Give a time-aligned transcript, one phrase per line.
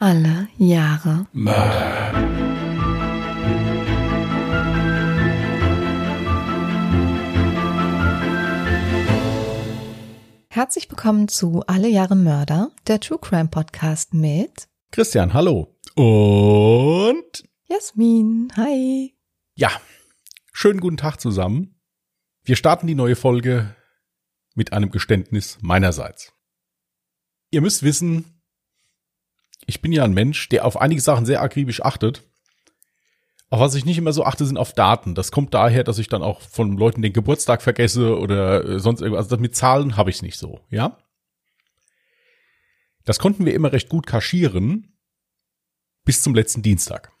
[0.00, 2.12] Alle Jahre Mörder.
[10.50, 15.76] Herzlich willkommen zu Alle Jahre Mörder, der True Crime Podcast mit Christian, hallo.
[15.96, 18.52] Und Jasmin.
[18.56, 19.16] Hi.
[19.56, 19.72] ja,
[20.52, 21.74] schönen guten Tag zusammen.
[22.44, 23.74] Wir starten die neue Folge
[24.54, 26.32] mit einem Geständnis meinerseits.
[27.50, 28.37] Ihr müsst wissen,
[29.68, 32.24] ich bin ja ein Mensch, der auf einige Sachen sehr akribisch achtet.
[33.50, 35.14] Auf was ich nicht immer so achte, sind auf Daten.
[35.14, 39.02] Das kommt daher, dass ich dann auch von Leuten den Geburtstag vergesse oder äh, sonst
[39.02, 39.26] irgendwas.
[39.26, 40.98] Also mit Zahlen habe ich nicht so, ja?
[43.04, 44.96] Das konnten wir immer recht gut kaschieren
[46.04, 47.12] bis zum letzten Dienstag.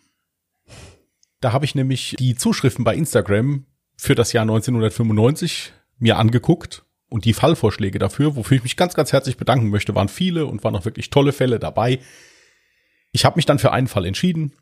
[1.40, 7.26] Da habe ich nämlich die Zuschriften bei Instagram für das Jahr 1995 mir angeguckt und
[7.26, 10.76] die Fallvorschläge dafür, wofür ich mich ganz, ganz herzlich bedanken möchte, waren viele und waren
[10.76, 12.00] auch wirklich tolle Fälle dabei.
[13.18, 14.52] Ich habe mich dann für einen Fall entschieden,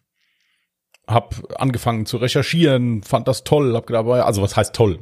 [1.06, 4.98] habe angefangen zu recherchieren, fand das toll, hab gedacht, also was heißt toll?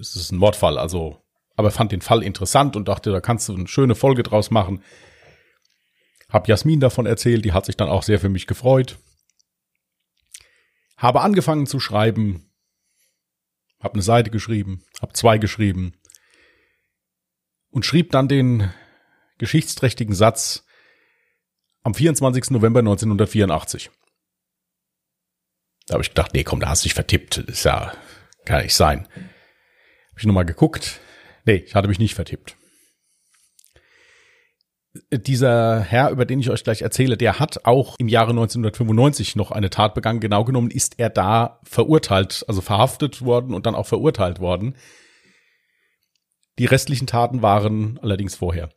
[0.00, 1.22] Es ist ein Mordfall, also,
[1.54, 4.82] aber fand den Fall interessant und dachte, da kannst du eine schöne Folge draus machen.
[6.30, 8.96] Hab Jasmin davon erzählt, die hat sich dann auch sehr für mich gefreut.
[10.96, 12.50] Habe angefangen zu schreiben,
[13.80, 15.92] habe eine Seite geschrieben, habe zwei geschrieben
[17.68, 18.72] und schrieb dann den
[19.36, 20.64] geschichtsträchtigen Satz
[21.84, 22.50] am 24.
[22.50, 23.90] November 1984.
[25.86, 27.46] Da habe ich gedacht, nee, komm, da hast du dich vertippt.
[27.46, 27.92] Das ist ja,
[28.44, 29.06] kann nicht sein.
[29.14, 31.00] Habe ich nochmal geguckt.
[31.44, 32.56] Nee, ich hatte mich nicht vertippt.
[35.10, 39.50] Dieser Herr, über den ich euch gleich erzähle, der hat auch im Jahre 1995 noch
[39.50, 40.20] eine Tat begangen.
[40.20, 44.76] Genau genommen ist er da verurteilt, also verhaftet worden und dann auch verurteilt worden.
[46.58, 48.70] Die restlichen Taten waren allerdings vorher.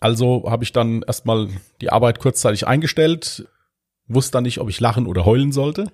[0.00, 1.48] Also habe ich dann erstmal
[1.80, 3.48] die Arbeit kurzzeitig eingestellt,
[4.06, 5.90] wusste dann nicht, ob ich lachen oder heulen sollte.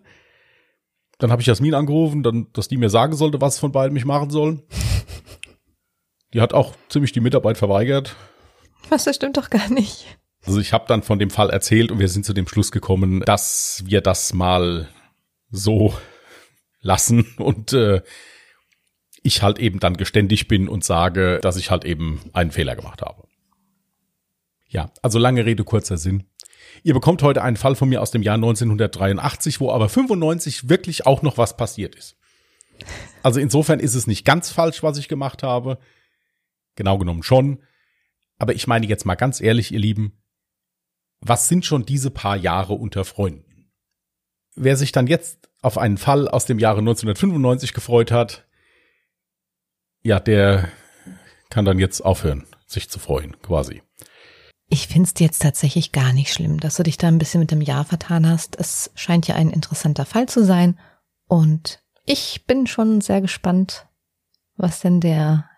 [1.18, 4.04] Dann habe ich Jasmin angerufen, dann, dass die mir sagen sollte, was von beiden ich
[4.04, 4.62] machen soll.
[6.34, 8.16] Die hat auch ziemlich die Mitarbeit verweigert.
[8.88, 10.18] Was, das stimmt doch gar nicht.
[10.44, 13.20] Also ich habe dann von dem Fall erzählt und wir sind zu dem Schluss gekommen,
[13.20, 14.88] dass wir das mal
[15.50, 15.94] so
[16.80, 18.02] lassen und äh,
[19.22, 23.00] ich halt eben dann geständig bin und sage, dass ich halt eben einen Fehler gemacht
[23.00, 23.26] habe.
[24.74, 26.24] Ja, also lange Rede, kurzer Sinn.
[26.82, 31.06] Ihr bekommt heute einen Fall von mir aus dem Jahr 1983, wo aber 95 wirklich
[31.06, 32.16] auch noch was passiert ist.
[33.22, 35.78] Also insofern ist es nicht ganz falsch, was ich gemacht habe.
[36.74, 37.62] Genau genommen schon.
[38.36, 40.20] Aber ich meine jetzt mal ganz ehrlich, ihr Lieben,
[41.20, 43.70] was sind schon diese paar Jahre unter Freunden?
[44.56, 48.44] Wer sich dann jetzt auf einen Fall aus dem Jahre 1995 gefreut hat,
[50.02, 50.68] ja, der
[51.48, 53.80] kann dann jetzt aufhören, sich zu freuen, quasi.
[54.68, 57.60] Ich find's jetzt tatsächlich gar nicht schlimm, dass du dich da ein bisschen mit dem
[57.60, 58.58] Jahr vertan hast.
[58.58, 60.78] Es scheint ja ein interessanter Fall zu sein.
[61.26, 63.86] Und ich bin schon sehr gespannt,
[64.56, 65.48] was denn der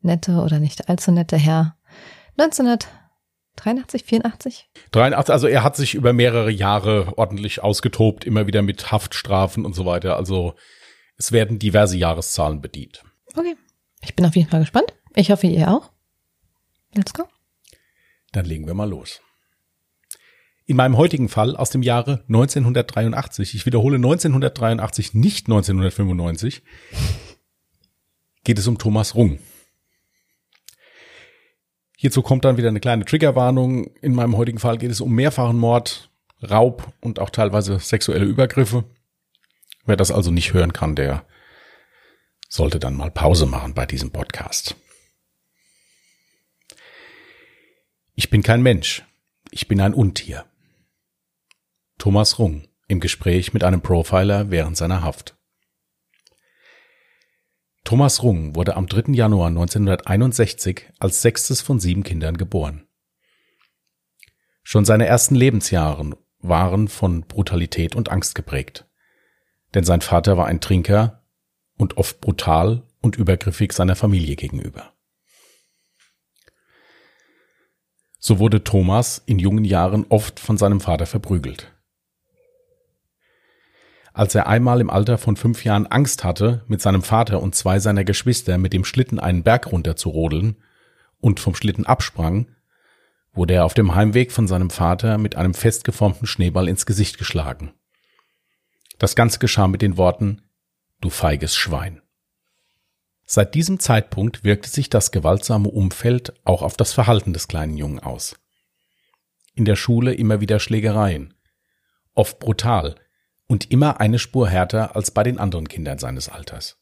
[0.00, 1.76] nette oder nicht allzu nette Herr
[2.36, 4.70] 1983, 84?
[4.92, 9.74] 83, also er hat sich über mehrere Jahre ordentlich ausgetobt, immer wieder mit Haftstrafen und
[9.74, 10.16] so weiter.
[10.16, 10.54] Also
[11.16, 13.04] es werden diverse Jahreszahlen bedient.
[13.34, 13.56] Okay.
[14.02, 14.94] Ich bin auf jeden Fall gespannt.
[15.14, 15.90] Ich hoffe, ihr auch.
[16.94, 17.24] Let's go.
[18.32, 19.20] Dann legen wir mal los.
[20.66, 26.62] In meinem heutigen Fall aus dem Jahre 1983, ich wiederhole 1983, nicht 1995,
[28.44, 29.38] geht es um Thomas Rung.
[31.96, 33.86] Hierzu kommt dann wieder eine kleine Triggerwarnung.
[34.02, 36.10] In meinem heutigen Fall geht es um mehrfachen Mord,
[36.42, 38.84] Raub und auch teilweise sexuelle Übergriffe.
[39.86, 41.24] Wer das also nicht hören kann, der
[42.48, 44.76] sollte dann mal Pause machen bei diesem Podcast.
[48.20, 49.04] Ich bin kein Mensch,
[49.52, 50.44] ich bin ein Untier.
[51.98, 55.36] Thomas Rung im Gespräch mit einem Profiler während seiner Haft.
[57.84, 59.12] Thomas Rung wurde am 3.
[59.12, 62.88] Januar 1961 als sechstes von sieben Kindern geboren.
[64.64, 68.88] Schon seine ersten Lebensjahre waren von Brutalität und Angst geprägt.
[69.74, 71.22] Denn sein Vater war ein Trinker
[71.76, 74.97] und oft brutal und übergriffig seiner Familie gegenüber.
[78.18, 81.72] So wurde Thomas in jungen Jahren oft von seinem Vater verprügelt.
[84.12, 87.78] Als er einmal im Alter von fünf Jahren Angst hatte, mit seinem Vater und zwei
[87.78, 90.56] seiner Geschwister mit dem Schlitten einen Berg runter zu rodeln
[91.20, 92.48] und vom Schlitten absprang,
[93.32, 97.72] wurde er auf dem Heimweg von seinem Vater mit einem festgeformten Schneeball ins Gesicht geschlagen.
[98.98, 100.42] Das Ganze geschah mit den Worten
[101.00, 102.02] Du feiges Schwein.
[103.30, 108.00] Seit diesem Zeitpunkt wirkte sich das gewaltsame Umfeld auch auf das Verhalten des kleinen Jungen
[108.00, 108.36] aus.
[109.54, 111.34] in der Schule immer wieder Schlägereien,
[112.14, 112.94] oft brutal
[113.48, 116.78] und immer eine Spur härter als bei den anderen Kindern seines Alters.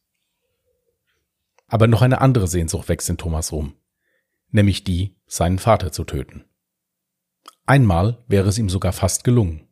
[1.68, 3.74] Aber noch eine andere Sehnsucht wächst in Thomas rum,
[4.50, 6.44] nämlich die, seinen Vater zu töten.
[7.64, 9.66] Einmal wäre es ihm sogar fast gelungen.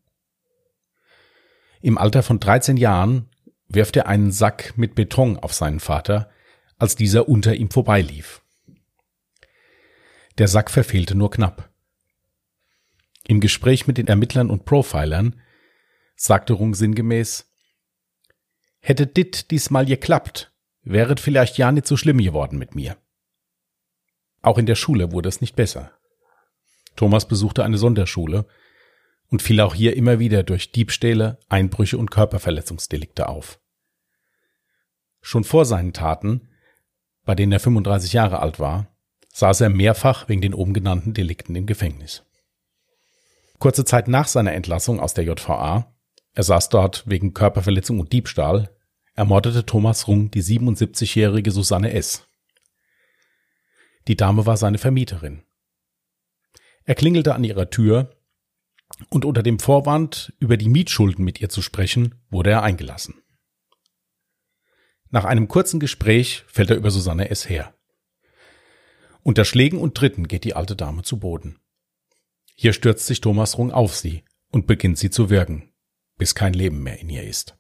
[1.83, 3.29] Im Alter von 13 Jahren
[3.69, 6.31] wirft er einen Sack mit Beton auf seinen Vater,
[6.79, 8.43] als dieser unter ihm vorbeilief.
[10.39, 11.71] Der Sack verfehlte nur knapp.
[13.27, 15.41] Im Gespräch mit den Ermittlern und Profilern
[16.17, 17.51] sagte Rung sinngemäß,
[18.81, 22.99] Hätte dit diesmal geklappt, wäret vielleicht ja nicht so schlimm geworden mit mir.
[24.43, 25.93] Auch in der Schule wurde es nicht besser.
[26.97, 28.47] Thomas besuchte eine Sonderschule
[29.31, 33.59] und fiel auch hier immer wieder durch Diebstähle, Einbrüche und Körperverletzungsdelikte auf.
[35.23, 36.51] Schon vor seinen Taten,
[37.25, 38.87] bei denen er 35 Jahre alt war,
[39.33, 42.23] saß er mehrfach wegen den oben genannten Delikten im Gefängnis.
[43.59, 45.93] Kurze Zeit nach seiner Entlassung aus der JVA,
[46.35, 48.71] er saß dort wegen Körperverletzung und Diebstahl,
[49.15, 52.27] ermordete Thomas Rung die 77-jährige Susanne S.
[54.09, 55.43] Die Dame war seine Vermieterin.
[56.85, 58.11] Er klingelte an ihrer Tür
[59.09, 63.24] und unter dem Vorwand, über die Mietschulden mit ihr zu sprechen, wurde er eingelassen.
[65.15, 67.49] Nach einem kurzen Gespräch fällt er über Susanne S.
[67.49, 67.73] her.
[69.23, 71.61] Unter Schlägen und Tritten geht die alte Dame zu Boden.
[72.57, 75.73] Hier stürzt sich Thomas Rung auf sie und beginnt sie zu wirken,
[76.19, 77.57] bis kein Leben mehr in ihr ist.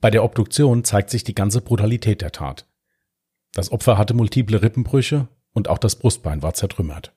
[0.00, 2.66] Bei der Obduktion zeigt sich die ganze Brutalität der Tat.
[3.52, 7.14] Das Opfer hatte multiple Rippenbrüche und auch das Brustbein war zertrümmert.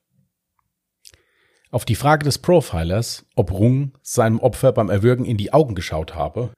[1.72, 6.14] Auf die Frage des Profilers, ob Rung seinem Opfer beim Erwürgen in die Augen geschaut
[6.14, 6.54] habe,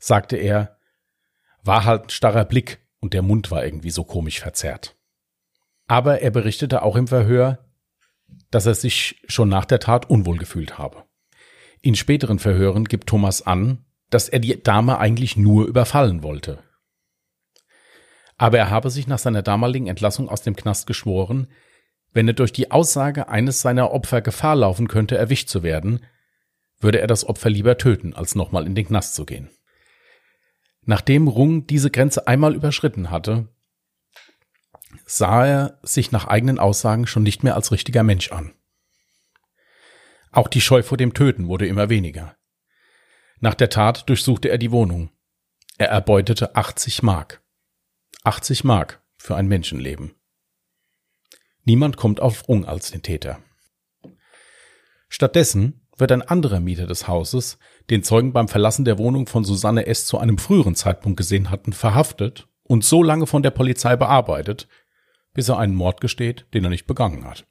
[0.00, 0.78] sagte er,
[1.62, 4.96] war halt ein starrer Blick und der Mund war irgendwie so komisch verzerrt.
[5.86, 7.64] Aber er berichtete auch im Verhör,
[8.50, 11.04] dass er sich schon nach der Tat unwohl gefühlt habe.
[11.82, 16.62] In späteren Verhören gibt Thomas an, dass er die Dame eigentlich nur überfallen wollte.
[18.36, 21.48] Aber er habe sich nach seiner damaligen Entlassung aus dem Knast geschworen,
[22.12, 26.04] wenn er durch die Aussage eines seiner Opfer Gefahr laufen könnte, erwischt zu werden,
[26.80, 29.50] würde er das Opfer lieber töten, als nochmal in den Knast zu gehen.
[30.90, 33.46] Nachdem Rung diese Grenze einmal überschritten hatte,
[35.06, 38.54] sah er sich nach eigenen Aussagen schon nicht mehr als richtiger Mensch an.
[40.32, 42.36] Auch die Scheu vor dem Töten wurde immer weniger.
[43.38, 45.12] Nach der Tat durchsuchte er die Wohnung.
[45.78, 47.40] Er erbeutete 80 Mark.
[48.24, 50.16] 80 Mark für ein Menschenleben.
[51.62, 53.40] Niemand kommt auf Rung als den Täter.
[55.08, 57.58] Stattdessen wird ein anderer Mieter des Hauses,
[57.90, 60.06] den Zeugen beim Verlassen der Wohnung von Susanne S.
[60.06, 64.68] zu einem früheren Zeitpunkt gesehen hatten, verhaftet und so lange von der Polizei bearbeitet,
[65.34, 67.46] bis er einen Mord gesteht, den er nicht begangen hat.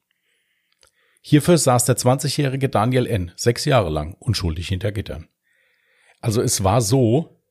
[1.21, 3.31] Hierfür saß der 20-jährige Daniel N.
[3.35, 5.27] sechs Jahre lang unschuldig hinter Gittern.
[6.21, 7.41] Also es war so,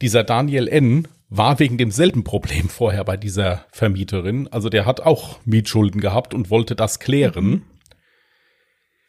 [0.00, 1.08] dieser Daniel N.
[1.28, 4.48] war wegen demselben Problem vorher bei dieser Vermieterin.
[4.48, 7.64] Also der hat auch Mietschulden gehabt und wollte das klären.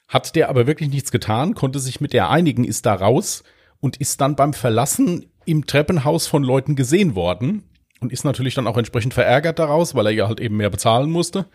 [0.10, 3.44] Hat der aber wirklich nichts getan, konnte sich mit der einigen, ist da raus
[3.80, 7.64] und ist dann beim Verlassen im Treppenhaus von Leuten gesehen worden
[8.02, 11.10] und ist natürlich dann auch entsprechend verärgert daraus, weil er ja halt eben mehr bezahlen
[11.10, 11.46] musste.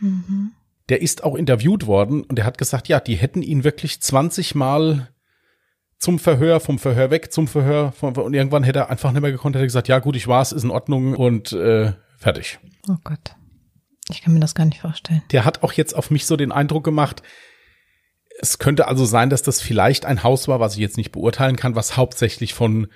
[0.00, 0.50] Mhm
[0.90, 4.56] der ist auch interviewt worden und der hat gesagt, ja, die hätten ihn wirklich 20
[4.56, 5.08] Mal
[5.98, 9.30] zum Verhör, vom Verhör weg, zum Verhör, vom, und irgendwann hätte er einfach nicht mehr
[9.30, 12.58] gekonnt, hätte gesagt, ja gut, ich war's, ist in Ordnung und äh, fertig.
[12.88, 13.36] Oh Gott.
[14.10, 15.22] Ich kann mir das gar nicht vorstellen.
[15.30, 17.22] Der hat auch jetzt auf mich so den Eindruck gemacht,
[18.40, 21.56] es könnte also sein, dass das vielleicht ein Haus war, was ich jetzt nicht beurteilen
[21.56, 22.88] kann, was hauptsächlich von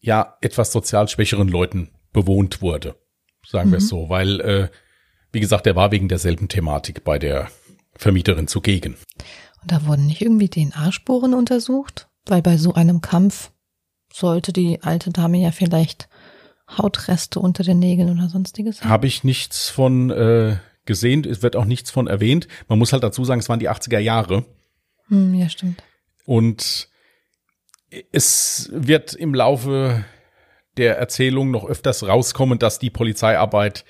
[0.00, 2.96] ja etwas sozial schwächeren Leuten bewohnt wurde.
[3.46, 3.72] Sagen mhm.
[3.72, 4.68] wir es so, weil äh,
[5.32, 7.48] wie gesagt, er war wegen derselben Thematik bei der
[7.94, 8.96] Vermieterin zugegen.
[9.62, 12.08] Und da wurden nicht irgendwie DNA-Spuren untersucht?
[12.26, 13.50] Weil bei so einem Kampf
[14.12, 16.08] sollte die alte Dame ja vielleicht
[16.68, 18.90] Hautreste unter den Nägeln oder sonstiges haben.
[18.90, 20.56] Habe ich nichts von äh,
[20.88, 22.48] gesehen, es wird auch nichts von erwähnt.
[22.66, 24.44] Man muss halt dazu sagen, es waren die 80er Jahre.
[25.06, 25.84] Hm, ja, stimmt.
[26.24, 26.88] Und
[28.10, 30.04] es wird im Laufe
[30.76, 33.84] der Erzählung noch öfters rauskommen, dass die Polizeiarbeit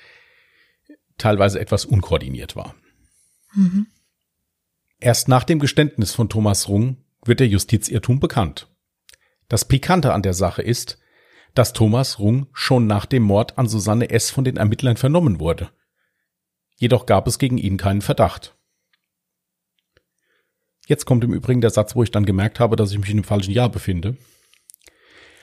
[1.17, 2.75] teilweise etwas unkoordiniert war.
[3.55, 3.87] Mhm.
[5.00, 8.69] Erst nach dem Geständnis von Thomas Rung wird der Justizirrtum bekannt.
[9.49, 10.99] Das Pikante an der Sache ist,
[11.55, 14.31] dass Thomas Rung schon nach dem Mord an Susanne S.
[14.31, 15.71] von den Ermittlern vernommen wurde.
[16.79, 18.57] Jedoch gab es gegen ihn keinen Verdacht.
[20.87, 23.19] Jetzt kommt im Übrigen der Satz, wo ich dann gemerkt habe, dass ich mich in
[23.19, 24.17] dem falschen Jahr befinde.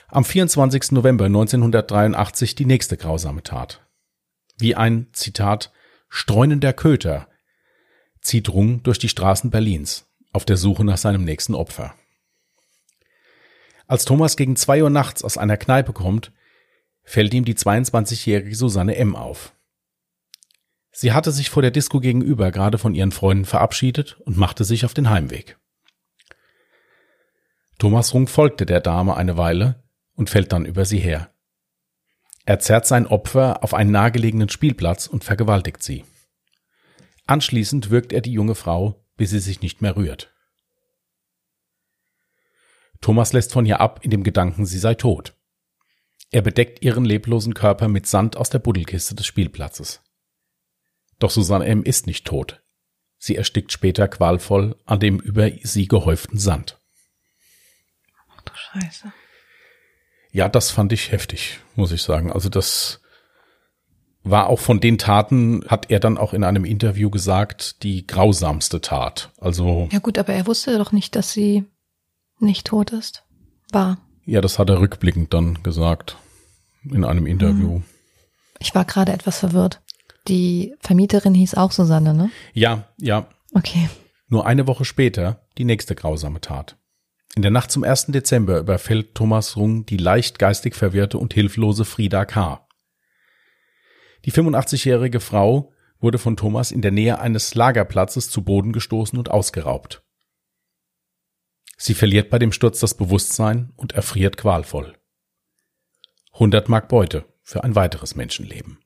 [0.08, 0.92] Am 24.
[0.92, 3.86] November 1983 die nächste grausame Tat
[4.58, 5.72] wie ein, Zitat,
[6.08, 7.28] streunender Köter,
[8.20, 11.94] zieht Rung durch die Straßen Berlins auf der Suche nach seinem nächsten Opfer.
[13.86, 16.32] Als Thomas gegen zwei Uhr nachts aus einer Kneipe kommt,
[17.04, 19.14] fällt ihm die 22-jährige Susanne M.
[19.14, 19.52] auf.
[20.98, 24.86] Sie hatte sich vor der Disco gegenüber gerade von ihren Freunden verabschiedet und machte sich
[24.86, 25.58] auf den Heimweg.
[27.78, 29.84] Thomas Rung folgte der Dame eine Weile
[30.14, 31.34] und fällt dann über sie her.
[32.46, 36.06] Er zerrt sein Opfer auf einen nahegelegenen Spielplatz und vergewaltigt sie.
[37.26, 40.32] Anschließend wirkt er die junge Frau, bis sie sich nicht mehr rührt.
[43.02, 45.36] Thomas lässt von ihr ab in dem Gedanken, sie sei tot.
[46.30, 50.00] Er bedeckt ihren leblosen Körper mit Sand aus der Buddelkiste des Spielplatzes.
[51.18, 51.82] Doch Susanne M.
[51.82, 52.62] ist nicht tot.
[53.18, 56.78] Sie erstickt später qualvoll an dem über sie gehäuften Sand.
[58.36, 59.12] Ach du Scheiße.
[60.32, 62.30] Ja, das fand ich heftig, muss ich sagen.
[62.30, 63.00] Also das
[64.22, 68.80] war auch von den Taten, hat er dann auch in einem Interview gesagt, die grausamste
[68.80, 69.30] Tat.
[69.38, 69.88] Also.
[69.92, 71.64] Ja gut, aber er wusste doch nicht, dass sie
[72.38, 73.24] nicht tot ist.
[73.72, 73.98] War.
[74.24, 76.16] Ja, das hat er rückblickend dann gesagt.
[76.84, 77.76] In einem Interview.
[77.76, 77.84] Hm.
[78.58, 79.80] Ich war gerade etwas verwirrt.
[80.28, 82.30] Die Vermieterin hieß auch Susanne, ne?
[82.52, 83.28] Ja, ja.
[83.54, 83.88] Okay.
[84.28, 86.76] Nur eine Woche später die nächste grausame Tat.
[87.36, 88.06] In der Nacht zum 1.
[88.06, 92.66] Dezember überfällt Thomas Rung die leicht geistig verwirrte und hilflose Frieda K.
[94.24, 99.30] Die 85-jährige Frau wurde von Thomas in der Nähe eines Lagerplatzes zu Boden gestoßen und
[99.30, 100.02] ausgeraubt.
[101.76, 104.96] Sie verliert bei dem Sturz das Bewusstsein und erfriert qualvoll.
[106.32, 108.78] 100 Mark Beute für ein weiteres Menschenleben.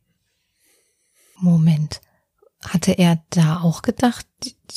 [1.40, 2.00] Moment.
[2.62, 4.26] Hatte er da auch gedacht,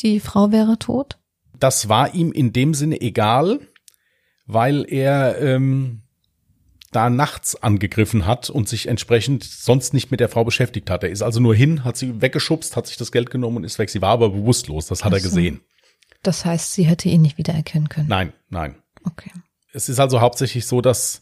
[0.02, 1.18] die, Frau wäre tot?
[1.60, 3.60] Das war ihm in dem Sinne egal,
[4.46, 6.04] weil er ähm,
[6.92, 11.04] da nachts angegriffen hat und sich entsprechend sonst nicht mit der Frau beschäftigt hat.
[11.04, 13.80] Er ist also nur hin, hat sie weggeschubst, hat sich das Geld genommen und ist
[13.80, 13.90] weg.
[13.90, 15.18] Sie war aber bewusstlos, das hat so.
[15.18, 15.62] er gesehen.
[16.22, 18.08] Das heißt, sie hätte ihn nicht wiedererkennen können.
[18.08, 18.76] Nein, nein.
[19.04, 19.32] Okay.
[19.74, 21.22] Es ist also hauptsächlich so, dass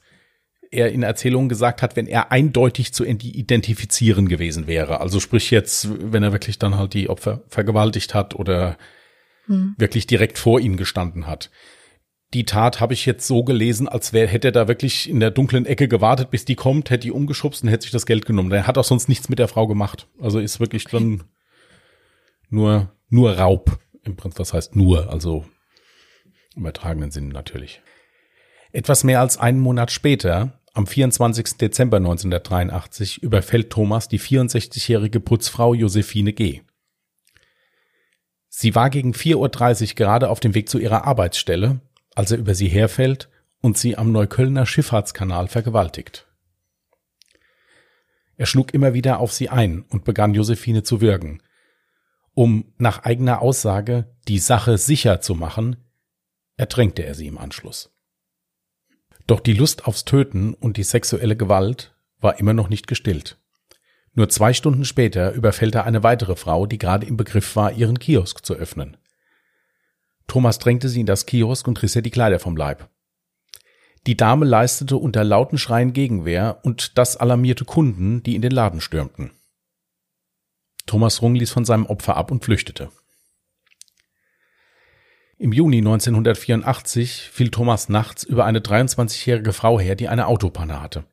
[0.72, 5.02] er in Erzählungen gesagt hat, wenn er eindeutig zu identifizieren gewesen wäre.
[5.02, 8.78] Also sprich jetzt, wenn er wirklich dann halt die Opfer vergewaltigt hat oder
[9.46, 9.76] hm.
[9.78, 11.52] wirklich direkt vor ihm gestanden hat.
[12.34, 15.32] Die Tat habe ich jetzt so gelesen, als wäre, hätte er da wirklich in der
[15.32, 18.54] dunklen Ecke gewartet, bis die kommt, hätte die umgeschubst und hätte sich das Geld genommen.
[18.54, 20.08] Er hat auch sonst nichts mit der Frau gemacht.
[20.18, 20.98] Also ist wirklich okay.
[20.98, 21.24] dann
[22.50, 25.46] nur, nur Raub im Prinzip, das heißt nur, also
[26.56, 27.82] im übertragenen Sinn natürlich.
[28.72, 31.58] Etwas mehr als einen Monat später, am 24.
[31.58, 36.62] Dezember 1983, überfällt Thomas die 64-jährige Putzfrau Josephine G.
[38.48, 39.36] Sie war gegen 4.30
[39.90, 41.82] Uhr gerade auf dem Weg zu ihrer Arbeitsstelle,
[42.16, 43.30] als er über sie herfällt
[43.62, 46.28] und sie am Neuköllner Schifffahrtskanal vergewaltigt.
[48.38, 51.42] Er schlug immer wieder auf sie ein und begann Josephine zu würgen,
[52.34, 55.78] um nach eigener Aussage die Sache sicher zu machen,
[56.58, 57.91] ertränkte er sie im Anschluss.
[59.32, 63.38] Doch die Lust aufs Töten und die sexuelle Gewalt war immer noch nicht gestillt.
[64.14, 67.98] Nur zwei Stunden später überfällt er eine weitere Frau, die gerade im Begriff war, ihren
[67.98, 68.98] Kiosk zu öffnen.
[70.28, 72.90] Thomas drängte sie in das Kiosk und riss ihr die Kleider vom Leib.
[74.06, 78.82] Die Dame leistete unter lauten Schreien Gegenwehr und das alarmierte Kunden, die in den Laden
[78.82, 79.32] stürmten.
[80.88, 82.92] Thomas Rung ließ von seinem Opfer ab und flüchtete.
[85.42, 91.04] Im Juni 1984 fiel Thomas nachts über eine 23-jährige Frau her, die eine Autopanne hatte.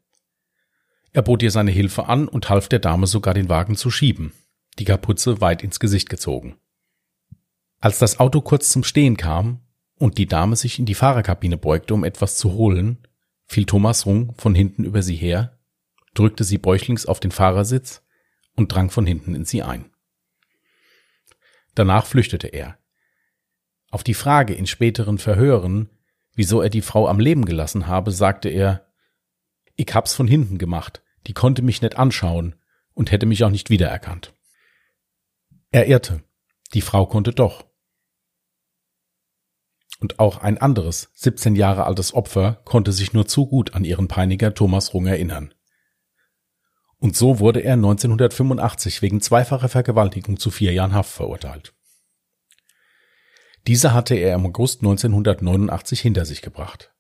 [1.12, 4.34] Er bot ihr seine Hilfe an und half der Dame sogar den Wagen zu schieben,
[4.78, 6.58] die Kapuze weit ins Gesicht gezogen.
[7.80, 9.62] Als das Auto kurz zum Stehen kam
[9.96, 12.98] und die Dame sich in die Fahrerkabine beugte, um etwas zu holen,
[13.46, 15.58] fiel Thomas Rung von hinten über sie her,
[16.12, 18.02] drückte sie bäuchlings auf den Fahrersitz
[18.56, 19.86] und drang von hinten in sie ein.
[21.74, 22.77] Danach flüchtete er.
[23.90, 25.88] Auf die Frage in späteren Verhören,
[26.34, 28.86] wieso er die Frau am Leben gelassen habe, sagte er,
[29.76, 32.54] ich hab's von hinten gemacht, die konnte mich nicht anschauen
[32.94, 34.34] und hätte mich auch nicht wiedererkannt.
[35.70, 36.22] Er irrte,
[36.74, 37.64] die Frau konnte doch.
[40.00, 44.08] Und auch ein anderes, 17 Jahre altes Opfer konnte sich nur zu gut an ihren
[44.08, 45.54] Peiniger Thomas Rung erinnern.
[46.98, 51.74] Und so wurde er 1985 wegen zweifacher Vergewaltigung zu vier Jahren Haft verurteilt.
[53.68, 56.90] Diese hatte er im August 1989 hinter sich gebracht.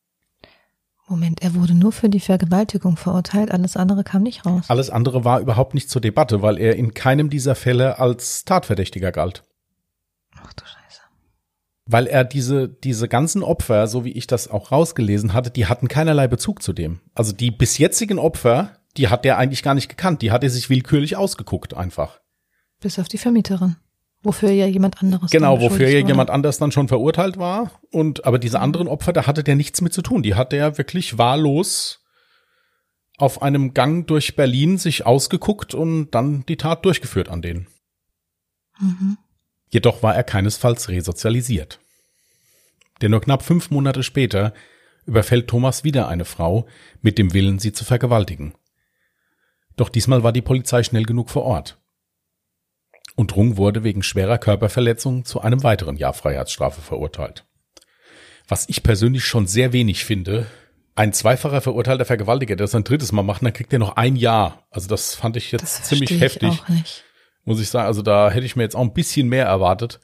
[1.08, 4.66] Moment, er wurde nur für die Vergewaltigung verurteilt, alles andere kam nicht raus.
[4.68, 9.12] Alles andere war überhaupt nicht zur Debatte, weil er in keinem dieser Fälle als Tatverdächtiger
[9.12, 9.44] galt.
[10.36, 11.00] Ach du Scheiße.
[11.86, 15.88] Weil er diese, diese ganzen Opfer, so wie ich das auch rausgelesen hatte, die hatten
[15.88, 17.00] keinerlei Bezug zu dem.
[17.14, 20.20] Also die bis jetzigen Opfer, die hat er eigentlich gar nicht gekannt.
[20.20, 22.20] Die hat er sich willkürlich ausgeguckt einfach.
[22.78, 23.76] Bis auf die Vermieterin.
[24.22, 25.30] Wofür ja jemand anderes.
[25.30, 27.70] Genau, wofür ja jemand anders dann schon verurteilt war.
[27.92, 30.22] Und aber diese anderen Opfer, da hatte der nichts mit zu tun.
[30.22, 32.04] Die hat der wirklich wahllos
[33.16, 37.66] auf einem Gang durch Berlin sich ausgeguckt und dann die Tat durchgeführt an denen.
[38.80, 39.18] Mhm.
[39.70, 41.80] Jedoch war er keinesfalls resozialisiert.
[43.00, 44.52] Denn nur knapp fünf Monate später
[45.04, 46.66] überfällt Thomas wieder eine Frau
[47.02, 48.54] mit dem Willen, sie zu vergewaltigen.
[49.76, 51.78] Doch diesmal war die Polizei schnell genug vor Ort.
[53.18, 57.44] Und Rung wurde wegen schwerer Körperverletzung zu einem weiteren Jahr Freiheitsstrafe verurteilt.
[58.46, 60.46] Was ich persönlich schon sehr wenig finde,
[60.94, 64.14] ein zweifacher verurteilter Vergewaltiger, der das ein drittes Mal macht, dann kriegt er noch ein
[64.14, 64.68] Jahr.
[64.70, 66.62] Also das fand ich jetzt das ziemlich heftig.
[66.62, 67.04] Ich nicht.
[67.44, 69.98] Muss ich sagen, also da hätte ich mir jetzt auch ein bisschen mehr erwartet.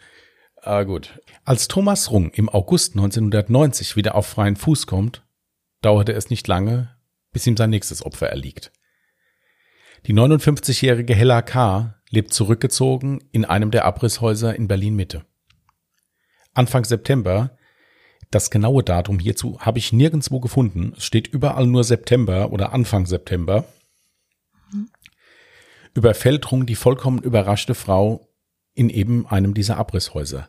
[0.60, 1.20] Ah, gut.
[1.44, 5.22] Als Thomas Rung im August 1990 wieder auf freien Fuß kommt,
[5.82, 6.96] dauerte es nicht lange,
[7.30, 8.72] bis ihm sein nächstes Opfer erliegt.
[10.06, 11.94] Die 59-jährige Hella K.
[12.14, 15.26] lebt zurückgezogen in einem der Abrisshäuser in Berlin Mitte.
[16.54, 17.56] Anfang September
[18.34, 20.94] das genaue Datum hierzu habe ich nirgendwo gefunden.
[20.96, 23.64] Es steht überall nur September oder Anfang September.
[24.72, 24.90] Mhm.
[25.94, 28.28] Überfällt Rung die vollkommen überraschte Frau
[28.74, 30.48] in eben einem dieser Abrisshäuser.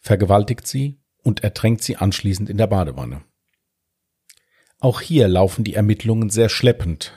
[0.00, 3.22] Vergewaltigt sie und ertränkt sie anschließend in der Badewanne.
[4.80, 7.12] Auch hier laufen die Ermittlungen sehr schleppend,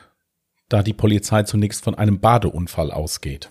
[0.69, 3.49] da die Polizei zunächst von einem Badeunfall ausgeht.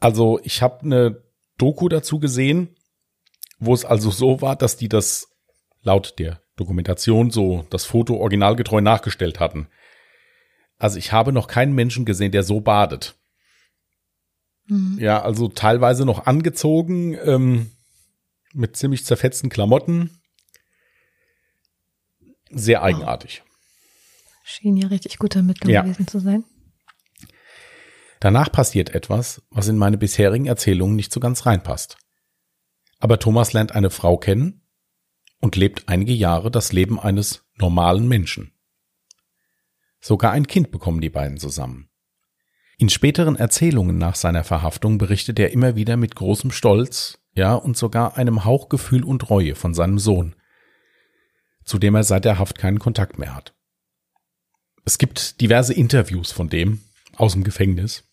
[0.00, 1.22] Also ich habe eine
[1.56, 2.76] Doku dazu gesehen,
[3.58, 5.28] wo es also so war, dass die das
[5.82, 9.68] laut der Dokumentation so das Foto originalgetreu nachgestellt hatten.
[10.78, 13.16] Also ich habe noch keinen Menschen gesehen, der so badet.
[14.66, 14.98] Mhm.
[14.98, 17.70] Ja, also teilweise noch angezogen, ähm,
[18.52, 20.20] mit ziemlich zerfetzten Klamotten.
[22.50, 23.42] Sehr eigenartig.
[24.46, 25.80] Schien ja richtig gut Ermittlung ja.
[25.80, 26.44] gewesen zu sein.
[28.20, 31.96] Danach passiert etwas, was in meine bisherigen Erzählungen nicht so ganz reinpasst.
[33.00, 34.60] Aber Thomas lernt eine Frau kennen
[35.40, 38.52] und lebt einige Jahre das Leben eines normalen Menschen.
[39.98, 41.88] Sogar ein Kind bekommen die beiden zusammen.
[42.76, 47.78] In späteren Erzählungen nach seiner Verhaftung berichtet er immer wieder mit großem Stolz, ja, und
[47.78, 50.36] sogar einem Hauchgefühl und Reue von seinem Sohn,
[51.64, 53.54] zu dem er seit der Haft keinen Kontakt mehr hat.
[54.84, 56.80] Es gibt diverse Interviews von dem
[57.16, 58.04] aus dem Gefängnis,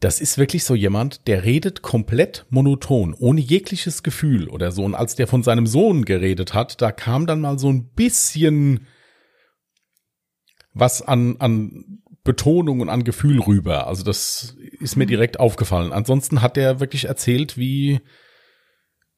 [0.00, 4.82] das ist wirklich so jemand, der redet komplett monoton, ohne jegliches Gefühl oder so.
[4.82, 8.86] Und als der von seinem Sohn geredet hat, da kam dann mal so ein bisschen
[10.72, 13.86] was an, an Betonung und an Gefühl rüber.
[13.86, 15.10] Also das ist mir mhm.
[15.10, 15.92] direkt aufgefallen.
[15.92, 18.00] Ansonsten hat er wirklich erzählt wie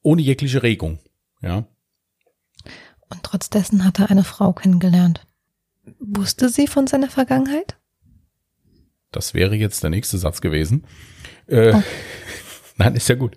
[0.03, 0.99] ohne jegliche Regung,
[1.43, 1.69] ja.
[3.13, 5.27] Und trotz dessen hat er eine Frau kennengelernt.
[5.99, 7.77] Wusste sie von seiner Vergangenheit?
[9.11, 10.87] Das wäre jetzt der nächste Satz gewesen.
[11.47, 11.83] Äh, oh.
[12.77, 13.37] Nein, ist ja gut.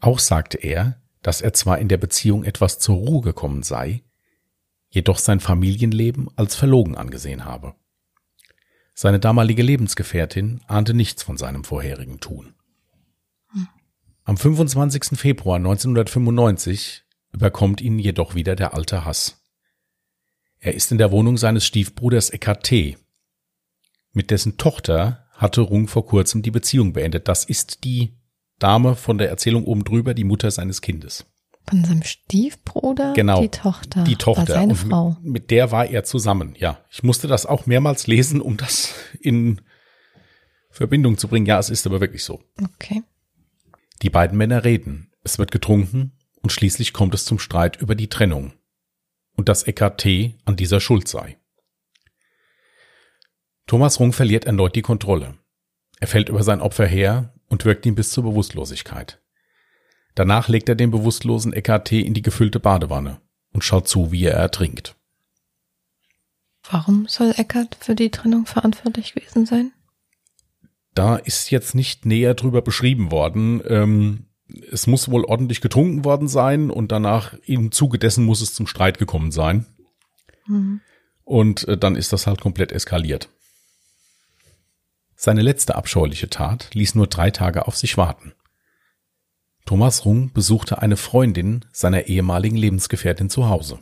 [0.00, 4.02] Auch sagte er, dass er zwar in der Beziehung etwas zur Ruhe gekommen sei,
[4.88, 7.74] jedoch sein Familienleben als verlogen angesehen habe.
[8.94, 12.54] Seine damalige Lebensgefährtin ahnte nichts von seinem vorherigen Tun.
[13.52, 13.68] Hm.
[14.24, 15.18] Am 25.
[15.18, 17.05] Februar 1995
[17.36, 19.42] überkommt ihn jedoch wieder der alte Hass.
[20.58, 22.96] Er ist in der Wohnung seines Stiefbruders Eckhard T.,
[24.12, 27.28] mit dessen Tochter hatte Rung vor kurzem die Beziehung beendet.
[27.28, 28.16] Das ist die
[28.58, 31.26] Dame von der Erzählung oben drüber, die Mutter seines Kindes.
[31.68, 33.12] Von seinem Stiefbruder?
[33.12, 33.42] Genau.
[33.42, 34.04] Die Tochter.
[34.04, 34.48] Die Tochter.
[34.48, 35.10] War seine Und Frau.
[35.20, 36.78] Mit, mit der war er zusammen, ja.
[36.90, 39.60] Ich musste das auch mehrmals lesen, um das in
[40.70, 41.44] Verbindung zu bringen.
[41.44, 42.40] Ja, es ist aber wirklich so.
[42.62, 43.02] Okay.
[44.00, 45.12] Die beiden Männer reden.
[45.24, 48.52] Es wird getrunken und schließlich kommt es zum Streit über die Trennung.
[49.36, 50.36] Und dass Eckhart T.
[50.44, 51.38] an dieser schuld sei.
[53.66, 55.36] Thomas Rung verliert erneut die Kontrolle.
[55.98, 59.20] Er fällt über sein Opfer her und wirkt ihn bis zur Bewusstlosigkeit.
[60.14, 62.00] Danach legt er den bewusstlosen Eckhart T.
[62.00, 63.20] in die gefüllte Badewanne
[63.52, 64.96] und schaut zu, wie er ertrinkt.
[66.70, 69.72] Warum soll Eckart für die Trennung verantwortlich gewesen sein?
[70.94, 73.62] Da ist jetzt nicht näher drüber beschrieben worden.
[73.68, 74.26] Ähm,
[74.70, 78.66] es muss wohl ordentlich getrunken worden sein und danach im Zuge dessen muss es zum
[78.66, 79.66] Streit gekommen sein.
[80.46, 80.80] Mhm.
[81.24, 83.28] Und äh, dann ist das halt komplett eskaliert.
[85.16, 88.34] Seine letzte abscheuliche Tat ließ nur drei Tage auf sich warten.
[89.64, 93.80] Thomas Rung besuchte eine Freundin seiner ehemaligen Lebensgefährtin zu Hause.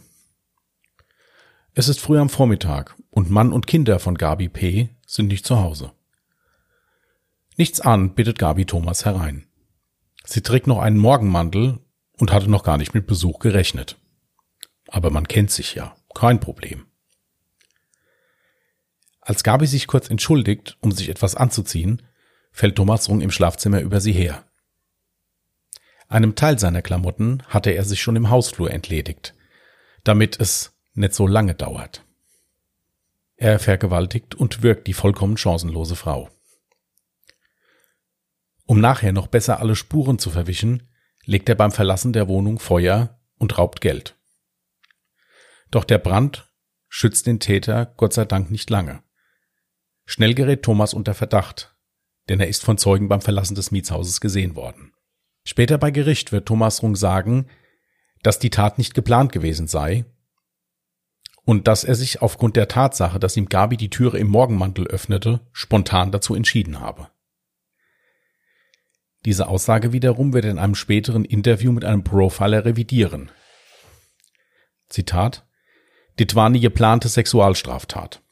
[1.75, 4.89] Es ist früh am Vormittag und Mann und Kinder von Gabi P.
[5.07, 5.93] sind nicht zu Hause.
[7.57, 9.47] Nichts ahnend bittet Gabi Thomas herein.
[10.25, 11.79] Sie trägt noch einen Morgenmantel
[12.19, 13.99] und hatte noch gar nicht mit Besuch gerechnet.
[14.89, 16.87] Aber man kennt sich ja, kein Problem.
[19.21, 22.03] Als Gabi sich kurz entschuldigt, um sich etwas anzuziehen,
[22.53, 24.45] fällt Thomas Rung im Schlafzimmer über sie her.
[26.09, 29.35] Einem Teil seiner Klamotten hatte er sich schon im Hausflur entledigt,
[30.05, 32.05] damit es nicht so lange dauert.
[33.37, 36.31] Er vergewaltigt und wirkt die vollkommen chancenlose Frau.
[38.67, 40.89] Um nachher noch besser alle Spuren zu verwischen,
[41.25, 44.17] legt er beim Verlassen der Wohnung Feuer und raubt Geld.
[45.71, 46.51] Doch der Brand
[46.89, 49.03] schützt den Täter Gott sei Dank nicht lange.
[50.07, 51.77] Schnell gerät Thomas unter Verdacht,
[52.29, 54.93] denn er ist von Zeugen beim Verlassen des Mietshauses gesehen worden.
[55.45, 57.49] Später bei Gericht wird Thomas Rung sagen,
[58.23, 60.07] dass die Tat nicht geplant gewesen sei
[61.45, 65.41] und dass er sich aufgrund der Tatsache, dass ihm Gabi die Türe im Morgenmantel öffnete,
[65.53, 67.09] spontan dazu entschieden habe.
[69.25, 73.31] Diese Aussage wiederum wird er in einem späteren Interview mit einem Profiler revidieren.
[74.89, 75.47] Zitat
[76.19, 78.23] Dit war nie geplante Sexualstraftat.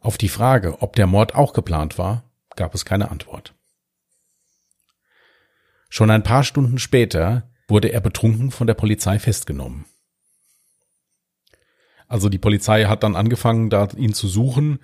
[0.00, 2.24] Auf die Frage, ob der Mord auch geplant war,
[2.56, 3.54] gab es keine Antwort.
[5.88, 9.86] Schon ein paar Stunden später wurde er betrunken von der Polizei festgenommen.
[12.08, 14.80] Also die Polizei hat dann angefangen, da ihn zu suchen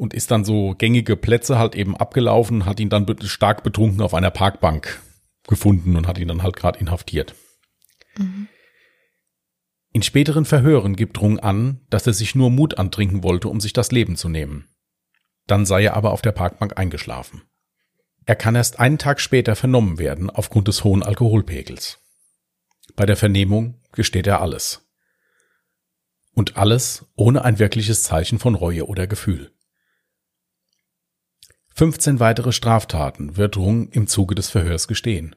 [0.00, 4.14] und ist dann so gängige Plätze halt eben abgelaufen, hat ihn dann stark betrunken auf
[4.14, 4.98] einer Parkbank
[5.46, 7.34] gefunden und hat ihn dann halt gerade inhaftiert.
[8.16, 8.48] Mhm.
[9.92, 13.74] In späteren Verhören gibt Rung an, dass er sich nur Mut antrinken wollte, um sich
[13.74, 14.70] das Leben zu nehmen.
[15.46, 17.42] Dann sei er aber auf der Parkbank eingeschlafen.
[18.24, 21.98] Er kann erst einen Tag später vernommen werden aufgrund des hohen Alkoholpegels.
[22.96, 24.88] Bei der Vernehmung gesteht er alles.
[26.32, 29.52] Und alles ohne ein wirkliches Zeichen von Reue oder Gefühl.
[31.80, 35.34] 15 weitere Straftaten wird Rung im Zuge des Verhörs gestehen.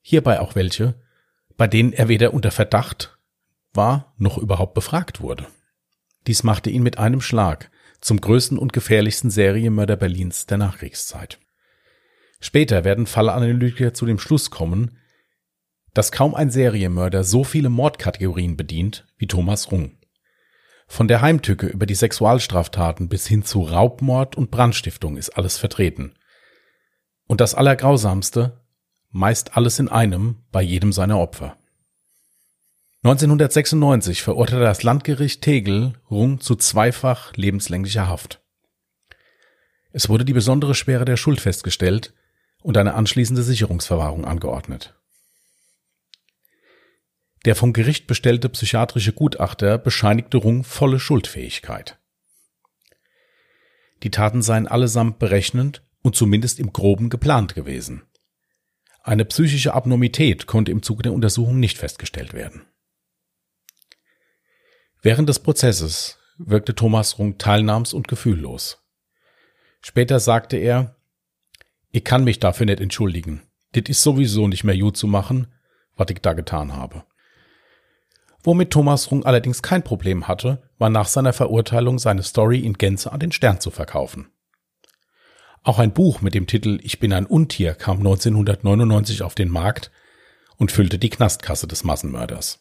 [0.00, 0.94] Hierbei auch welche,
[1.58, 3.18] bei denen er weder unter Verdacht
[3.74, 5.46] war noch überhaupt befragt wurde.
[6.26, 11.40] Dies machte ihn mit einem Schlag zum größten und gefährlichsten Serienmörder Berlins der Nachkriegszeit.
[12.40, 14.96] Später werden Fallanalytiker zu dem Schluss kommen,
[15.92, 19.98] dass kaum ein Serienmörder so viele Mordkategorien bedient wie Thomas Rung.
[20.86, 26.14] Von der Heimtücke über die Sexualstraftaten bis hin zu Raubmord und Brandstiftung ist alles vertreten.
[27.26, 28.60] Und das Allergrausamste,
[29.10, 31.56] meist alles in einem bei jedem seiner Opfer.
[33.02, 38.42] 1996 verurteilte das Landgericht Tegel Rung zu zweifach lebenslänglicher Haft.
[39.92, 42.12] Es wurde die besondere Schwere der Schuld festgestellt
[42.62, 44.94] und eine anschließende Sicherungsverwahrung angeordnet.
[47.46, 51.96] Der vom Gericht bestellte psychiatrische Gutachter bescheinigte Rung volle Schuldfähigkeit.
[54.02, 58.02] Die Taten seien allesamt berechnend und zumindest im groben geplant gewesen.
[59.00, 62.66] Eine psychische Abnormität konnte im Zuge der Untersuchung nicht festgestellt werden.
[65.00, 68.84] Während des Prozesses wirkte Thomas Rung teilnahms- und gefühllos.
[69.80, 70.96] Später sagte er,
[71.92, 73.42] ich kann mich dafür nicht entschuldigen.
[73.76, 75.46] Dit ist sowieso nicht mehr gut zu machen,
[75.94, 77.04] was ich da getan habe.
[78.46, 83.10] Womit Thomas Rung allerdings kein Problem hatte, war nach seiner Verurteilung seine Story in Gänze
[83.10, 84.30] an den Stern zu verkaufen.
[85.64, 89.90] Auch ein Buch mit dem Titel Ich bin ein Untier kam 1999 auf den Markt
[90.58, 92.60] und füllte die Knastkasse des Massenmörders.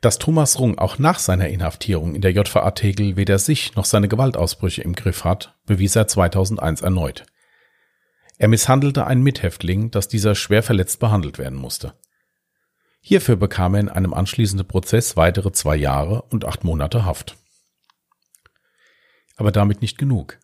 [0.00, 4.06] Dass Thomas Rung auch nach seiner Inhaftierung in der JVA Tegel weder sich noch seine
[4.06, 7.26] Gewaltausbrüche im Griff hat, bewies er 2001 erneut.
[8.38, 11.94] Er misshandelte einen Mithäftling, dass dieser schwer verletzt behandelt werden musste.
[13.00, 17.36] Hierfür bekam er in einem anschließenden Prozess weitere zwei Jahre und acht Monate Haft.
[19.36, 20.38] Aber damit nicht genug.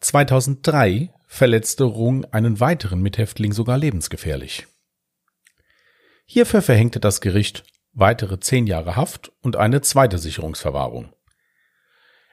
[0.00, 4.66] 2003 verletzte Rung einen weiteren Mithäftling sogar lebensgefährlich.
[6.24, 11.12] Hierfür verhängte das Gericht weitere zehn Jahre Haft und eine zweite Sicherungsverwahrung.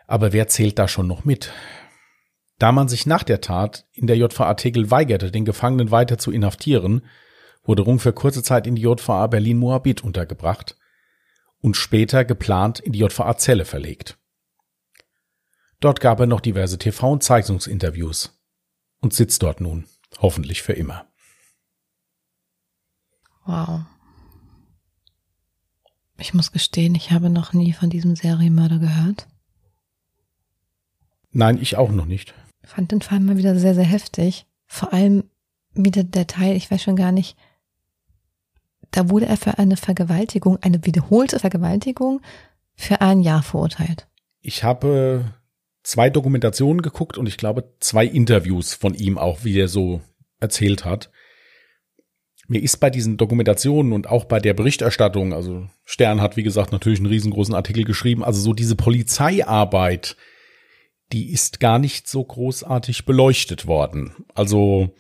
[0.08, 1.52] Aber wer zählt da schon noch mit?
[2.60, 6.32] Da man sich nach der Tat in der JVA Tegel weigerte, den Gefangenen weiter zu
[6.32, 7.06] inhaftieren,
[7.68, 10.78] wurde Rung für kurze Zeit in die JVA Berlin-Moabit untergebracht
[11.60, 14.18] und später geplant in die JVA Zelle verlegt.
[15.80, 18.40] Dort gab er noch diverse TV- und Zeichnungsinterviews
[19.00, 19.86] und sitzt dort nun,
[20.20, 21.06] hoffentlich für immer.
[23.46, 23.82] Wow.
[26.18, 29.28] Ich muss gestehen, ich habe noch nie von diesem Serienmörder gehört.
[31.32, 32.34] Nein, ich auch noch nicht.
[32.64, 34.48] Ich fand den Fall mal wieder sehr, sehr heftig.
[34.66, 35.30] Vor allem
[35.74, 37.38] wieder der Teil, ich weiß schon gar nicht,
[38.92, 42.22] da wurde er für eine Vergewaltigung, eine wiederholte Vergewaltigung,
[42.76, 44.08] für ein Jahr verurteilt.
[44.42, 45.34] Ich habe
[45.84, 50.02] zwei Dokumentationen geguckt und ich glaube zwei Interviews von ihm auch, wie er so
[50.40, 51.10] erzählt hat.
[52.48, 56.72] mir ist bei diesen Dokumentationen und auch bei der Berichterstattung, also Stern hat, wie gesagt,
[56.72, 60.16] natürlich einen riesengroßen Artikel geschrieben, also so diese Polizeiarbeit,
[61.12, 64.26] die ist gar nicht so großartig beleuchtet worden.
[64.34, 64.94] Also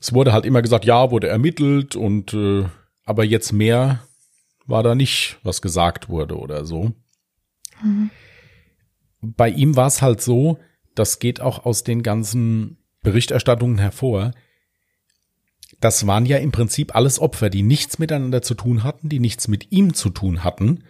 [0.00, 2.66] es wurde halt immer gesagt, ja, wurde ermittelt und äh,
[3.08, 4.06] aber jetzt mehr
[4.66, 6.92] war da nicht, was gesagt wurde oder so.
[7.82, 8.10] Mhm.
[9.20, 10.58] Bei ihm war es halt so,
[10.94, 14.32] das geht auch aus den ganzen Berichterstattungen hervor,
[15.80, 19.48] das waren ja im Prinzip alles Opfer, die nichts miteinander zu tun hatten, die nichts
[19.48, 20.84] mit ihm zu tun hatten.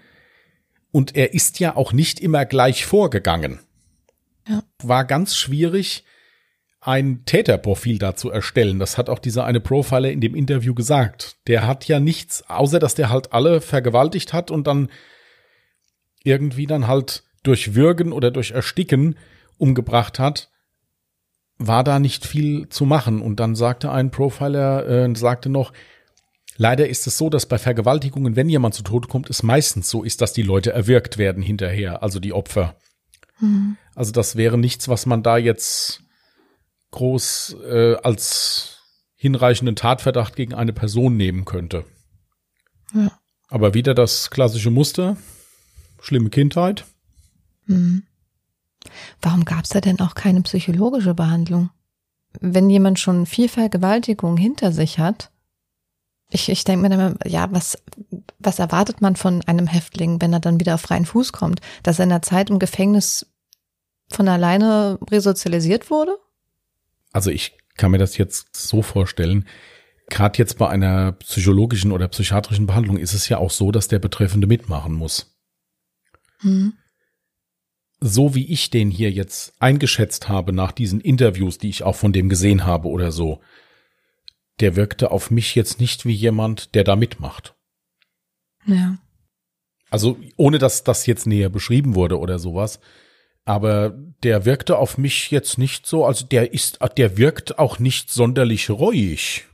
[0.91, 3.61] Und er ist ja auch nicht immer gleich vorgegangen.
[4.49, 4.65] Ja.
[4.83, 6.05] War ganz schwierig,
[6.88, 8.79] ein Täterprofil da zu erstellen.
[8.79, 11.37] Das hat auch dieser eine Profiler in dem Interview gesagt.
[11.46, 14.88] Der hat ja nichts, außer dass der halt alle vergewaltigt hat und dann
[16.24, 19.16] irgendwie dann halt durch Würgen oder durch Ersticken
[19.59, 20.51] umgebracht hat
[21.59, 23.20] war da nicht viel zu machen.
[23.20, 25.72] Und dann sagte ein Profiler, äh, sagte noch,
[26.57, 30.05] leider ist es so, dass bei Vergewaltigungen, wenn jemand zu Tode kommt, es meistens so
[30.05, 32.77] ist, dass die Leute erwürgt werden hinterher, also die Opfer.
[33.40, 33.77] Mhm.
[33.94, 36.05] Also das wäre nichts, was man da jetzt
[36.90, 38.79] groß äh, als
[39.14, 41.85] hinreichenden Tatverdacht gegen eine Person nehmen könnte.
[42.94, 43.11] Ja.
[43.48, 45.16] Aber wieder das klassische Muster,
[46.01, 46.85] schlimme Kindheit.
[47.66, 48.05] Mhm.
[49.20, 51.70] Warum gab es da denn auch keine psychologische Behandlung?
[52.40, 55.31] Wenn jemand schon viel Vergewaltigung hinter sich hat,
[56.31, 57.79] ich, ich denke mir dann immer, ja, was,
[58.38, 61.61] was erwartet man von einem Häftling, wenn er dann wieder auf freien Fuß kommt?
[61.83, 63.27] Dass er in der Zeit im Gefängnis
[64.11, 66.18] von alleine resozialisiert wurde?
[67.12, 69.47] Also ich kann mir das jetzt so vorstellen.
[70.09, 73.99] Gerade jetzt bei einer psychologischen oder psychiatrischen Behandlung ist es ja auch so, dass der
[73.99, 75.37] Betreffende mitmachen muss.
[76.40, 76.73] Hm
[78.01, 82.12] so wie ich den hier jetzt eingeschätzt habe nach diesen Interviews, die ich auch von
[82.12, 83.40] dem gesehen habe oder so,
[84.61, 87.55] der wirkte auf mich jetzt nicht wie jemand, der da mitmacht.
[88.66, 88.99] Ja.
[89.90, 92.81] Also ohne dass das jetzt näher beschrieben wurde oder sowas,
[93.49, 93.91] aber
[94.23, 98.71] der wirkte auf mich jetzt nicht so, also der ist, der wirkt auch nicht sonderlich
[98.71, 99.47] reuig.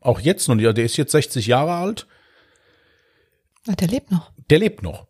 [0.00, 2.06] Auch jetzt noch nicht, der ist jetzt 60 Jahre alt.
[3.68, 4.32] Ah, der lebt noch.
[4.48, 5.06] Der lebt noch.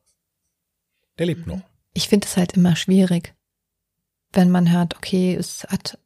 [1.18, 1.54] Der lebt mhm.
[1.54, 3.34] noch ich finde es halt immer schwierig,
[4.32, 5.98] wenn man hört, okay, es hat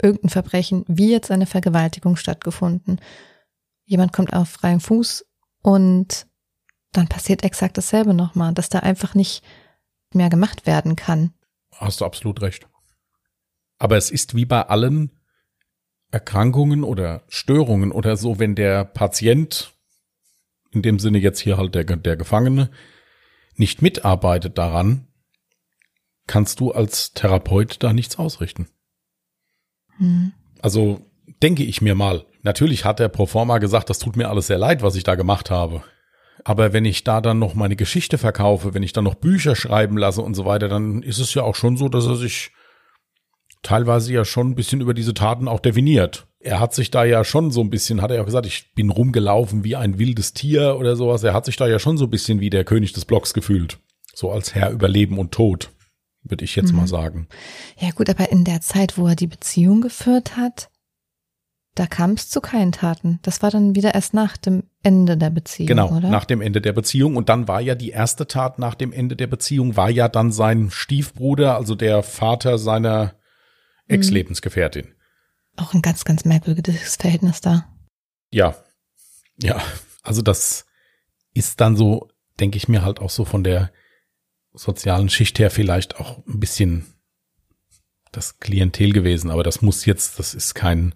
[0.00, 3.00] irgendein Verbrechen, wie jetzt eine Vergewaltigung stattgefunden.
[3.84, 5.24] Jemand kommt auf freiem Fuß
[5.62, 6.26] und
[6.92, 9.42] dann passiert exakt dasselbe nochmal, dass da einfach nicht
[10.14, 11.32] mehr gemacht werden kann.
[11.74, 12.68] Hast du absolut recht.
[13.78, 15.10] Aber es ist wie bei allen
[16.10, 19.72] Erkrankungen oder Störungen oder so, wenn der Patient,
[20.70, 22.70] in dem Sinne jetzt hier halt der, der Gefangene,
[23.56, 25.08] nicht mitarbeitet daran,
[26.26, 28.68] kannst du als Therapeut da nichts ausrichten.
[29.96, 30.32] Hm.
[30.60, 31.10] Also
[31.42, 32.26] denke ich mir mal.
[32.42, 35.50] Natürlich hat der Proforma gesagt, das tut mir alles sehr leid, was ich da gemacht
[35.50, 35.82] habe.
[36.44, 39.96] Aber wenn ich da dann noch meine Geschichte verkaufe, wenn ich dann noch Bücher schreiben
[39.96, 42.50] lasse und so weiter, dann ist es ja auch schon so, dass er sich
[43.62, 47.24] teilweise ja schon ein bisschen über diese Taten auch definiert er hat sich da ja
[47.24, 50.76] schon so ein bisschen, hat er ja gesagt, ich bin rumgelaufen wie ein wildes Tier
[50.78, 51.22] oder sowas.
[51.22, 53.78] Er hat sich da ja schon so ein bisschen wie der König des Blocks gefühlt.
[54.14, 55.70] So als Herr über Leben und Tod,
[56.22, 56.78] würde ich jetzt mhm.
[56.78, 57.28] mal sagen.
[57.78, 60.68] Ja gut, aber in der Zeit, wo er die Beziehung geführt hat,
[61.74, 63.18] da kam es zu keinen Taten.
[63.22, 66.10] Das war dann wieder erst nach dem Ende der Beziehung, genau, oder?
[66.10, 67.16] nach dem Ende der Beziehung.
[67.16, 70.32] Und dann war ja die erste Tat nach dem Ende der Beziehung, war ja dann
[70.32, 73.14] sein Stiefbruder, also der Vater seiner
[73.86, 73.94] mhm.
[73.94, 74.94] Ex-Lebensgefährtin.
[75.56, 77.66] Auch ein ganz, ganz merkwürdiges Verhältnis da.
[78.30, 78.54] Ja,
[79.38, 79.60] ja,
[80.02, 80.66] also das
[81.34, 82.08] ist dann so,
[82.38, 83.72] denke ich mir halt auch so von der
[84.52, 86.86] sozialen Schicht her vielleicht auch ein bisschen
[88.10, 90.94] das Klientel gewesen, aber das muss jetzt, das ist kein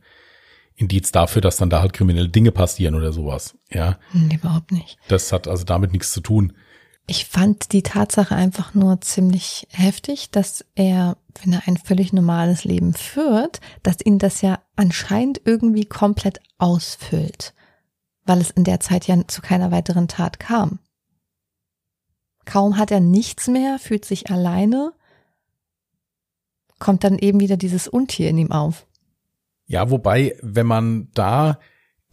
[0.77, 3.99] Indiz dafür, dass dann da halt kriminelle Dinge passieren oder sowas, ja.
[4.13, 4.99] Nee, überhaupt nicht.
[5.09, 6.53] Das hat also damit nichts zu tun.
[7.07, 12.65] Ich fand die Tatsache einfach nur ziemlich heftig, dass er, wenn er ein völlig normales
[12.65, 17.55] Leben führt, dass ihn das ja anscheinend irgendwie komplett ausfüllt,
[18.25, 20.81] weil es in der Zeit ja zu keiner weiteren Tat kam.
[22.45, 24.93] Kaum hat er nichts mehr, fühlt sich alleine,
[26.79, 28.87] kommt dann eben wieder dieses Untier in ihm auf.
[29.67, 31.59] Ja, wobei, wenn man da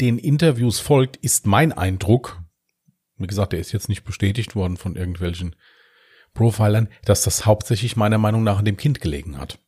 [0.01, 2.41] den Interviews folgt, ist mein Eindruck,
[3.17, 5.55] wie gesagt, der ist jetzt nicht bestätigt worden von irgendwelchen
[6.33, 9.59] Profilern, dass das hauptsächlich meiner Meinung nach an dem Kind gelegen hat.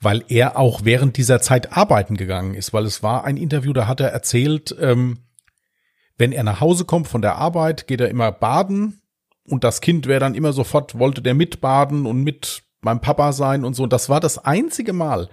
[0.00, 3.86] Weil er auch während dieser Zeit arbeiten gegangen ist, weil es war ein Interview, da
[3.86, 5.18] hat er erzählt, ähm,
[6.16, 9.02] wenn er nach Hause kommt von der Arbeit, geht er immer baden
[9.44, 13.64] und das Kind wäre dann immer sofort, wollte der mitbaden und mit meinem Papa sein
[13.64, 13.82] und so.
[13.82, 15.28] Und das war das einzige Mal,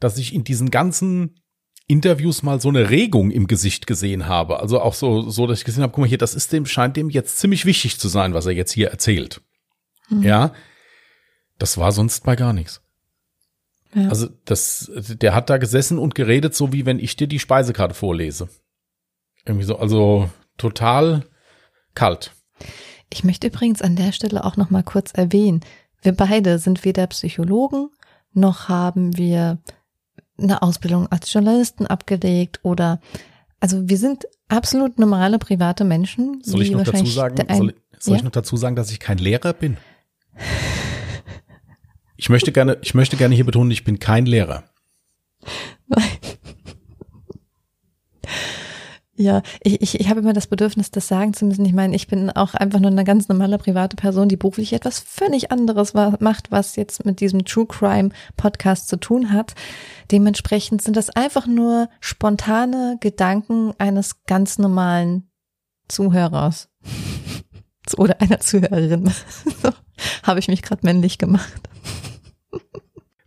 [0.00, 1.40] dass ich in diesen ganzen
[1.86, 4.60] Interviews mal so eine Regung im Gesicht gesehen habe.
[4.60, 6.96] Also auch so, so, dass ich gesehen habe, guck mal hier, das ist dem, scheint
[6.96, 9.40] dem jetzt ziemlich wichtig zu sein, was er jetzt hier erzählt.
[10.10, 10.22] Mhm.
[10.22, 10.52] Ja.
[11.58, 12.82] Das war sonst bei gar nichts.
[13.94, 14.08] Ja.
[14.08, 17.94] Also das, der hat da gesessen und geredet, so wie wenn ich dir die Speisekarte
[17.94, 18.48] vorlese.
[19.46, 21.24] Irgendwie so, also total
[21.94, 22.32] kalt.
[23.10, 25.60] Ich möchte übrigens an der Stelle auch noch mal kurz erwähnen,
[26.02, 27.88] wir beide sind weder Psychologen
[28.34, 29.58] noch haben wir
[30.38, 33.00] eine Ausbildung als Journalisten abgelegt oder
[33.60, 36.40] also wir sind absolut normale private Menschen.
[36.42, 38.18] Soll ich noch dazu sagen, soll, soll ja?
[38.18, 39.76] ich noch dazu sagen, dass ich kein Lehrer bin?
[42.16, 44.64] Ich möchte gerne, ich möchte gerne hier betonen, ich bin kein Lehrer.
[45.86, 46.17] Nein.
[49.20, 51.64] Ja, ich, ich, ich habe immer das Bedürfnis, das sagen zu müssen.
[51.64, 55.00] Ich meine, ich bin auch einfach nur eine ganz normale private Person, die beruflich etwas
[55.00, 59.56] völlig anderes macht, was jetzt mit diesem True Crime Podcast zu tun hat.
[60.12, 65.28] Dementsprechend sind das einfach nur spontane Gedanken eines ganz normalen
[65.88, 66.68] Zuhörers
[67.96, 69.12] oder einer Zuhörerin.
[70.22, 71.68] habe ich mich gerade männlich gemacht.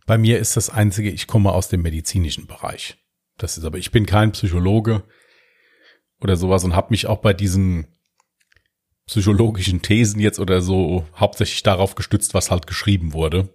[0.06, 2.96] Bei mir ist das Einzige, ich komme aus dem medizinischen Bereich.
[3.36, 5.02] Das ist aber, ich bin kein Psychologe
[6.24, 7.86] oder sowas und habe mich auch bei diesen
[9.06, 13.48] psychologischen Thesen jetzt oder so hauptsächlich darauf gestützt, was halt geschrieben wurde.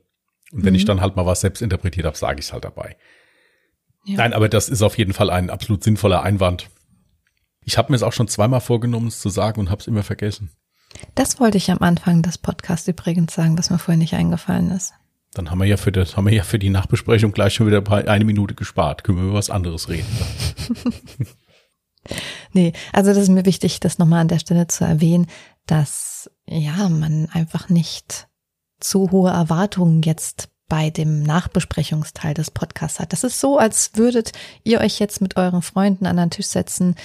[0.52, 0.78] Und wenn mhm.
[0.78, 2.98] ich dann halt mal was selbst interpretiert habe, sage ich es halt dabei.
[4.06, 4.18] Ja.
[4.18, 6.70] Nein, aber das ist auf jeden Fall ein absolut sinnvoller Einwand.
[7.64, 10.04] Ich habe mir es auch schon zweimal vorgenommen, es zu sagen und habe es immer
[10.04, 10.52] vergessen.
[11.16, 14.94] Das wollte ich am Anfang des Podcasts übrigens sagen, was mir vorher nicht eingefallen ist.
[15.34, 17.84] Dann haben wir ja für das, haben wir ja für die Nachbesprechung gleich schon wieder
[18.08, 19.04] eine Minute gespart.
[19.04, 20.08] Können wir über was anderes reden.
[22.58, 25.28] Nee, also das ist mir wichtig, das nochmal an der Stelle zu erwähnen,
[25.68, 28.28] dass ja, man einfach nicht
[28.80, 33.14] zu hohe Erwartungen jetzt bei dem Nachbesprechungsteil des Podcasts hat.
[33.14, 34.32] Das ist so, als würdet
[34.64, 36.96] ihr euch jetzt mit euren Freunden an den Tisch setzen,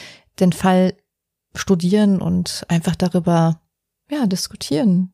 [0.40, 0.94] den Fall
[1.54, 3.60] studieren und einfach darüber
[4.10, 5.12] ja, diskutieren,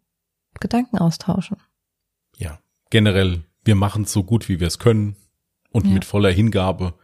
[0.61, 1.57] Gedanken austauschen.
[2.37, 5.16] Ja, generell, wir machen es so gut, wie wir es können
[5.72, 5.94] und ja.
[5.94, 6.94] mit voller Hingabe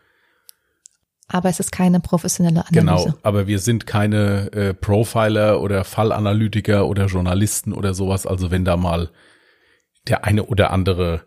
[1.28, 3.04] aber es ist keine professionelle Analyse.
[3.04, 8.26] Genau, aber wir sind keine äh, Profiler oder Fallanalytiker oder Journalisten oder sowas.
[8.26, 9.10] Also wenn da mal
[10.06, 11.26] der eine oder andere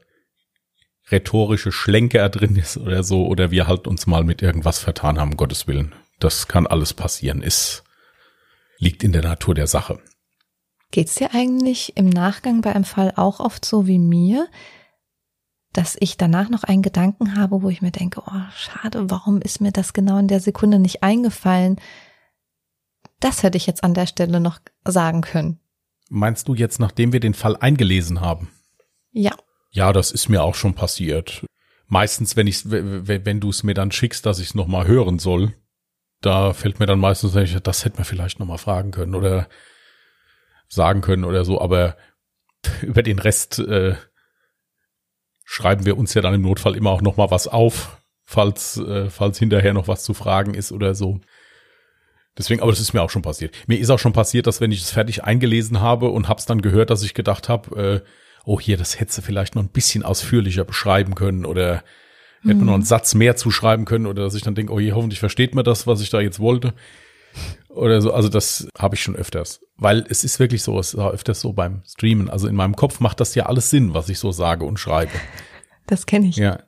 [1.09, 5.37] rhetorische Schlenker drin ist oder so, oder wir halt uns mal mit irgendwas vertan haben,
[5.37, 5.95] Gottes Willen.
[6.19, 7.83] Das kann alles passieren, ist,
[8.77, 9.99] liegt in der Natur der Sache.
[10.91, 14.47] Geht's dir eigentlich im Nachgang bei einem Fall auch oft so wie mir,
[15.77, 19.61] dass ich danach noch einen Gedanken habe, wo ich mir denke, oh, schade, warum ist
[19.61, 21.79] mir das genau in der Sekunde nicht eingefallen?
[23.19, 25.59] Das hätte ich jetzt an der Stelle noch sagen können.
[26.09, 28.49] Meinst du jetzt, nachdem wir den Fall eingelesen haben?
[29.11, 29.35] Ja.
[29.69, 31.45] Ja, das ist mir auch schon passiert.
[31.85, 35.53] Meistens, wenn ich, wenn du es mir dann schickst, dass ich es nochmal hören soll,
[36.21, 39.47] da fällt mir dann meistens, das hätte man vielleicht nochmal fragen können oder
[40.69, 41.97] sagen können oder so, aber
[42.81, 43.95] über den Rest äh,
[45.49, 49.09] schreiben wir uns ja dann im Notfall immer auch noch mal was auf, falls, äh,
[49.09, 51.21] falls hinterher noch was zu fragen ist oder so.
[52.37, 53.55] Deswegen, aber das ist mir auch schon passiert.
[53.65, 56.61] Mir ist auch schon passiert, dass wenn ich es fertig eingelesen habe und hab's dann
[56.61, 58.09] gehört, dass ich gedacht habe, äh,
[58.43, 61.81] oh hier, das hätte vielleicht noch ein bisschen ausführlicher beschreiben können oder
[62.41, 62.87] hätte man noch einen mhm.
[62.87, 65.87] Satz mehr zuschreiben können oder dass ich dann denke, oh je, hoffentlich versteht man das,
[65.87, 66.73] was ich da jetzt wollte.
[67.69, 69.61] Oder so, also das habe ich schon öfters.
[69.75, 72.29] Weil es ist wirklich so, es war öfters so beim Streamen.
[72.29, 75.11] Also in meinem Kopf macht das ja alles Sinn, was ich so sage und schreibe.
[75.85, 76.37] Das kenne ich.
[76.37, 76.59] Ja.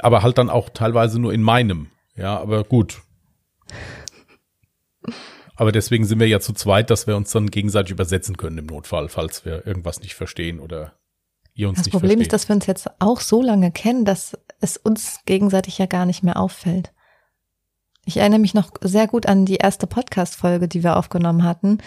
[0.00, 1.88] Aber halt dann auch teilweise nur in meinem.
[2.16, 3.00] Ja, aber gut.
[5.56, 8.66] Aber deswegen sind wir ja zu zweit, dass wir uns dann gegenseitig übersetzen können im
[8.66, 10.94] Notfall, falls wir irgendwas nicht verstehen oder
[11.54, 12.22] ihr uns das nicht Problem verstehen.
[12.22, 16.06] ist, dass wir uns jetzt auch so lange kennen, dass es uns gegenseitig ja gar
[16.06, 16.92] nicht mehr auffällt.
[18.06, 21.78] Ich erinnere mich noch sehr gut an die erste Podcast-Folge, die wir aufgenommen hatten.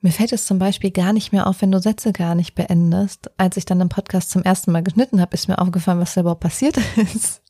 [0.00, 3.30] Mir fällt es zum Beispiel gar nicht mehr auf, wenn du Sätze gar nicht beendest.
[3.38, 6.22] Als ich dann den Podcast zum ersten Mal geschnitten habe, ist mir aufgefallen, was da
[6.22, 6.76] überhaupt passiert
[7.14, 7.42] ist.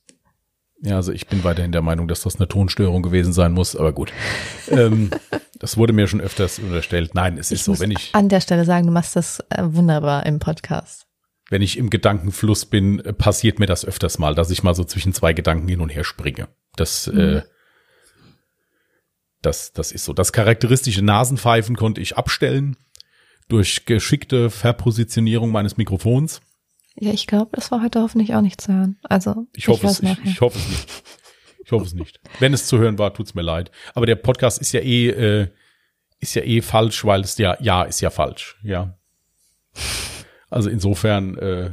[0.80, 3.92] Ja, also ich bin weiterhin der Meinung, dass das eine Tonstörung gewesen sein muss, aber
[3.92, 4.12] gut.
[4.70, 5.10] ähm,
[5.58, 7.14] das wurde mir schon öfters unterstellt.
[7.14, 8.14] Nein, es ist ich so, wenn ich.
[8.14, 11.06] An der Stelle sagen, du machst das äh, wunderbar im Podcast.
[11.50, 14.84] Wenn ich im Gedankenfluss bin, äh, passiert mir das öfters mal, dass ich mal so
[14.84, 16.48] zwischen zwei Gedanken hin und her springe.
[16.76, 17.18] Das mhm.
[17.18, 17.42] äh,
[19.44, 20.12] das, das ist so.
[20.12, 22.76] Das charakteristische Nasenpfeifen konnte ich abstellen
[23.48, 26.40] durch geschickte Verpositionierung meines Mikrofons.
[26.96, 28.98] Ja, ich glaube, das war heute hoffentlich auch nicht zu hören.
[29.02, 30.88] Also ich hoffe, ich es, ich, ich, hoffe es nicht.
[31.64, 32.20] Ich hoffe es nicht.
[32.38, 33.70] Wenn es zu hören war, tut's mir leid.
[33.94, 35.48] Aber der Podcast ist ja eh äh,
[36.20, 38.56] ist ja eh falsch, weil es ja ja ist ja falsch.
[38.62, 38.96] Ja.
[40.50, 41.66] Also insofern äh,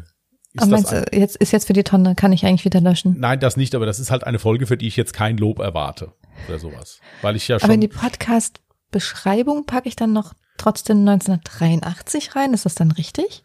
[0.53, 2.65] ist Aber das meinst ein, du, jetzt ist jetzt für die Tonne, kann ich eigentlich
[2.65, 3.15] wieder löschen?
[3.19, 5.59] Nein, das nicht, aber das ist halt eine Folge, für die ich jetzt kein Lob
[5.59, 6.13] erwarte
[6.47, 6.99] oder sowas.
[7.21, 12.53] Weil ich ja Aber in schon die Podcast-Beschreibung packe ich dann noch trotzdem 1983 rein.
[12.53, 13.43] Ist das dann richtig?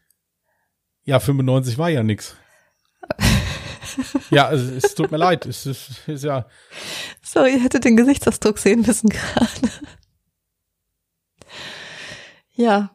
[1.05, 2.37] Ja, 95 war ja nix.
[4.31, 5.47] ja, es, es tut mir leid.
[5.47, 6.47] Es ist, ist ja.
[7.23, 9.71] Sorry, ihr hättet den Gesichtsausdruck sehen müssen gerade.
[12.53, 12.91] Ja,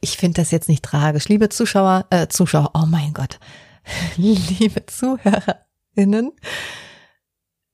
[0.00, 1.28] ich finde das jetzt nicht tragisch.
[1.28, 3.38] Liebe Zuschauer, äh, Zuschauer, oh mein Gott.
[4.16, 6.32] Liebe ZuhörerInnen,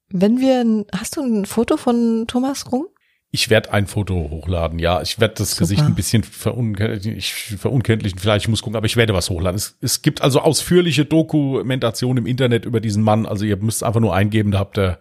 [0.08, 2.86] wenn wir, ein- hast du ein Foto von Thomas Rum?
[3.32, 5.02] Ich werde ein Foto hochladen, ja.
[5.02, 5.60] Ich werde das Super.
[5.60, 9.56] Gesicht ein bisschen verunkenntlichen, ich verunkenntlichen, vielleicht ich muss gucken, aber ich werde was hochladen.
[9.56, 13.26] Es, es gibt also ausführliche Dokumentation im Internet über diesen Mann.
[13.26, 14.98] Also ihr müsst einfach nur eingeben, da habt ihr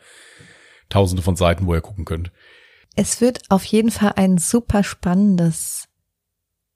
[0.89, 2.32] tausende von Seiten, wo ihr gucken könnt.
[2.95, 5.88] Es wird auf jeden Fall ein super spannendes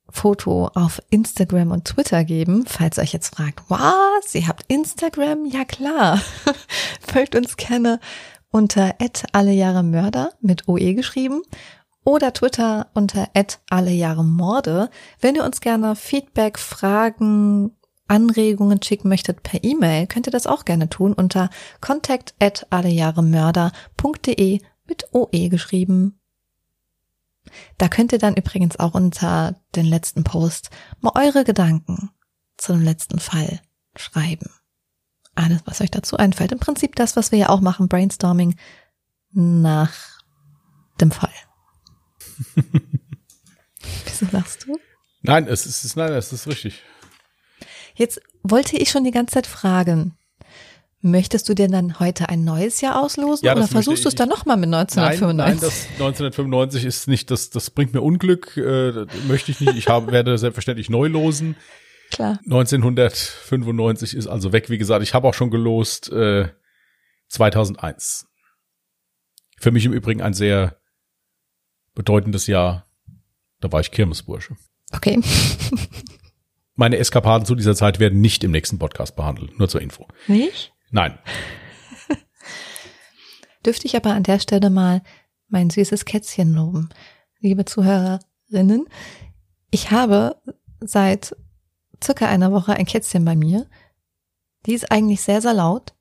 [0.10, 2.66] Foto auf Instagram und Twitter geben.
[2.68, 4.34] Falls ihr euch jetzt fragt, was?
[4.34, 5.45] Ihr habt Instagram?
[5.45, 6.22] Ja klar.
[7.01, 7.99] Folgt uns gerne
[8.51, 8.95] unter
[9.32, 11.41] alle Jahre Mörder mit OE geschrieben
[12.03, 13.30] oder Twitter unter
[13.70, 14.89] alle Jahre Morde.
[15.22, 17.76] Wenn ihr uns gerne Feedback, Fragen,
[18.07, 21.49] Anregungen schicken möchtet per E-Mail, könnt ihr das auch gerne tun unter
[21.80, 22.34] contact
[22.72, 26.19] allejahremörder.de mit OE geschrieben.
[27.78, 30.70] Da könnt ihr dann übrigens auch unter den letzten Post
[31.00, 32.12] mal eure Gedanken
[32.58, 33.62] zu dem letzten Fall
[33.95, 34.50] schreiben.
[35.36, 36.52] Alles, was euch dazu einfällt.
[36.52, 38.56] Im Prinzip das, was wir ja auch machen, Brainstorming
[39.32, 39.93] nach
[41.00, 41.30] dem Fall.
[44.06, 44.78] Wieso lachst du?
[45.22, 46.84] Nein, es ist, es ist nein, es ist richtig.
[47.95, 50.18] Jetzt wollte ich schon die ganze Zeit fragen.
[51.02, 54.28] Möchtest du dir dann heute ein neues Jahr auslosen Ja, oder versuchst du es dann
[54.28, 55.38] nochmal mit Nein, 1995?
[55.38, 59.78] nein, das 1995 ist nicht, das, das bringt mir Unglück, äh, möchte ich nicht.
[59.78, 61.56] Ich habe, werde selbstverständlich neu losen.
[62.12, 62.39] Klar.
[62.43, 64.70] 1995 ist also weg.
[64.70, 66.50] Wie gesagt, ich habe auch schon gelost äh,
[67.30, 68.28] 2001.
[69.58, 70.78] Für mich im Übrigen ein sehr
[71.95, 72.88] bedeutendes Jahr.
[73.62, 74.56] Da war ich Kirmesbursche.
[74.91, 75.22] Okay.
[76.76, 79.60] Meine Eskapaden zu dieser Zeit werden nicht im nächsten Podcast behandelt.
[79.60, 80.08] Nur zur Info.
[80.28, 80.74] Nicht?
[80.92, 81.18] Nein.
[83.66, 85.02] Dürfte ich aber an der Stelle mal
[85.48, 86.90] mein süßes Kätzchen loben.
[87.40, 88.88] Liebe Zuhörerinnen,
[89.72, 90.42] ich habe
[90.82, 91.36] seit
[92.04, 93.68] circa einer Woche ein Kätzchen bei mir.
[94.66, 95.94] Die ist eigentlich sehr, sehr laut.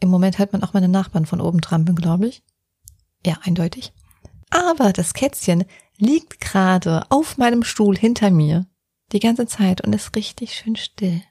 [0.00, 2.42] Im Moment hört man auch meine Nachbarn von oben trampeln, glaube ich.
[3.26, 3.92] Ja, eindeutig.
[4.50, 5.64] Aber das Kätzchen
[5.96, 8.66] liegt gerade auf meinem Stuhl hinter mir
[9.12, 11.22] die ganze Zeit und ist richtig schön still.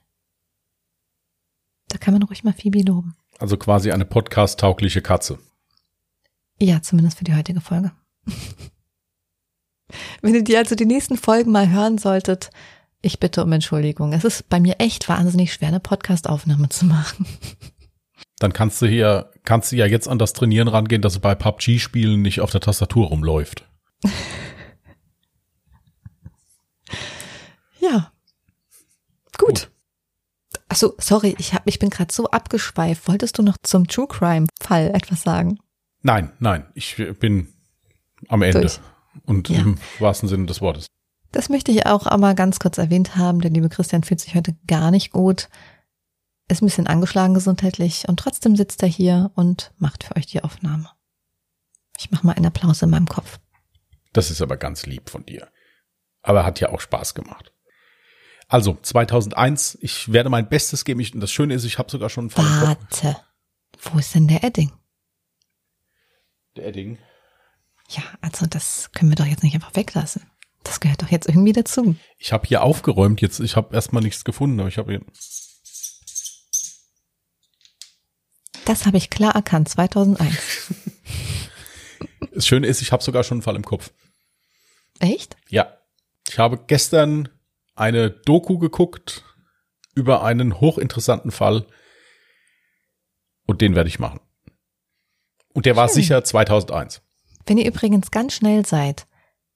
[1.88, 3.16] Da kann man ruhig mal Phoebe loben.
[3.38, 5.38] Also quasi eine podcast-taugliche Katze.
[6.60, 7.92] Ja, zumindest für die heutige Folge.
[10.20, 12.50] Wenn ihr die also die nächsten Folgen mal hören solltet,
[13.00, 14.12] ich bitte um Entschuldigung.
[14.12, 17.26] Es ist bei mir echt wahnsinnig schwer, eine Podcast-Aufnahme zu machen.
[18.38, 21.34] Dann kannst du hier, kannst du ja jetzt an das Trainieren rangehen, dass du bei
[21.34, 23.64] PUBG-Spielen nicht auf der Tastatur rumläuft.
[27.80, 28.12] Ja.
[29.38, 29.70] Gut.
[30.68, 33.08] Achso, sorry, ich, hab, ich bin gerade so abgeschweift.
[33.08, 35.58] Wolltest du noch zum True Crime-Fall etwas sagen?
[36.02, 37.48] Nein, nein, ich bin
[38.28, 38.60] am Ende.
[38.62, 38.80] Durch.
[39.24, 39.60] Und Ja.
[39.60, 40.86] im wahrsten Sinne des Wortes.
[41.32, 43.40] Das möchte ich auch einmal ganz kurz erwähnt haben.
[43.40, 45.48] Der liebe Christian fühlt sich heute gar nicht gut.
[46.48, 50.42] Ist ein bisschen angeschlagen gesundheitlich und trotzdem sitzt er hier und macht für euch die
[50.42, 50.88] Aufnahme.
[51.98, 53.38] Ich mache mal einen Applaus in meinem Kopf.
[54.12, 55.48] Das ist aber ganz lieb von dir.
[56.22, 57.52] Aber hat ja auch Spaß gemacht.
[58.48, 61.00] Also, 2001, ich werde mein Bestes geben.
[61.00, 63.02] Ich, und das Schöne ist, ich habe sogar schon einen Fall im Kopf.
[63.02, 63.20] Warte.
[63.82, 64.72] Wo ist denn der Edding?
[66.56, 66.98] Der Edding.
[67.90, 70.22] Ja, also das können wir doch jetzt nicht einfach weglassen.
[70.64, 71.96] Das gehört doch jetzt irgendwie dazu.
[72.18, 73.38] Ich habe hier aufgeräumt jetzt.
[73.40, 75.02] Ich habe erstmal nichts gefunden, aber ich habe hier.
[78.64, 80.74] Das habe ich klar erkannt, 2001.
[82.32, 83.92] Das Schöne ist, ich habe sogar schon einen Fall im Kopf.
[85.00, 85.36] Echt?
[85.48, 85.78] Ja.
[86.28, 87.28] Ich habe gestern
[87.78, 89.24] eine Doku geguckt
[89.94, 91.66] über einen hochinteressanten Fall.
[93.46, 94.20] Und den werde ich machen.
[95.54, 95.94] Und der war Schön.
[95.94, 97.02] sicher 2001.
[97.46, 99.06] Wenn ihr übrigens ganz schnell seid,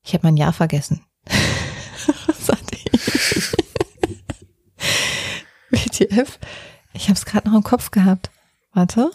[0.04, 1.04] ich habe mein Jahr vergessen.
[2.26, 3.52] Was hatte ich?
[5.70, 6.38] WTF?
[6.94, 8.30] Ich habe es gerade noch im Kopf gehabt.
[8.72, 9.10] Warte.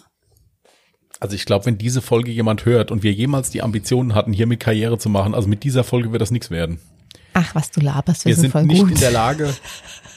[1.20, 4.46] Also ich glaube, wenn diese Folge jemand hört und wir jemals die Ambitionen hatten, hier
[4.46, 6.80] mit Karriere zu machen, also mit dieser Folge wird das nichts werden.
[7.40, 8.90] Ach, was du laberst, wir, Wir sind, sind nicht gut.
[8.90, 9.54] in der Lage,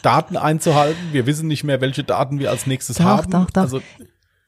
[0.01, 0.99] Daten einzuhalten.
[1.11, 3.31] Wir wissen nicht mehr, welche Daten wir als nächstes Doch, haben.
[3.31, 3.61] doch, doch.
[3.61, 3.81] Also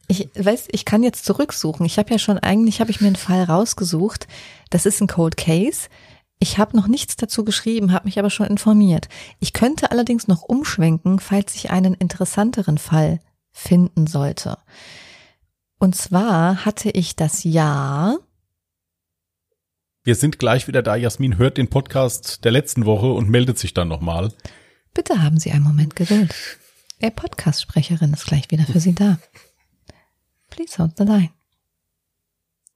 [0.07, 1.85] Ich weiß, ich kann jetzt zurücksuchen.
[1.85, 4.27] Ich habe ja schon eigentlich habe ich mir einen Fall rausgesucht.
[4.71, 5.87] Das ist ein Cold Case.
[6.39, 9.07] Ich habe noch nichts dazu geschrieben, habe mich aber schon informiert.
[9.39, 13.19] Ich könnte allerdings noch umschwenken, falls ich einen interessanteren Fall
[13.51, 14.57] finden sollte.
[15.79, 18.17] Und zwar hatte ich das Jahr.
[20.05, 20.97] Wir sind gleich wieder da.
[20.97, 24.33] Jasmin hört den Podcast der letzten Woche und meldet sich dann nochmal.
[24.93, 26.35] Bitte haben Sie einen Moment Geduld.
[26.99, 29.17] Ihr Podcast-Sprecherin ist gleich wieder für Sie da.
[30.49, 31.29] Please hold the line.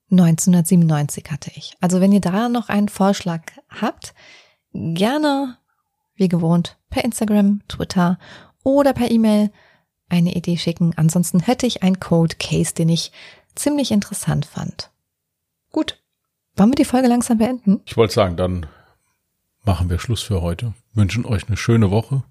[0.09, 1.73] 1997 hatte ich.
[1.81, 4.13] Also wenn ihr da noch einen Vorschlag habt,
[4.71, 5.57] gerne,
[6.15, 8.19] wie gewohnt, per Instagram, Twitter
[8.63, 9.51] oder per E-Mail
[10.07, 10.93] eine Idee schicken.
[10.95, 13.11] Ansonsten hätte ich einen Code Case, den ich
[13.53, 14.91] ziemlich interessant fand.
[15.73, 16.01] Gut.
[16.57, 17.81] Wollen wir die Folge langsam beenden?
[17.85, 18.65] Ich wollte sagen, dann
[19.63, 20.73] machen wir Schluss für heute.
[20.93, 22.23] Wünschen euch eine schöne Woche.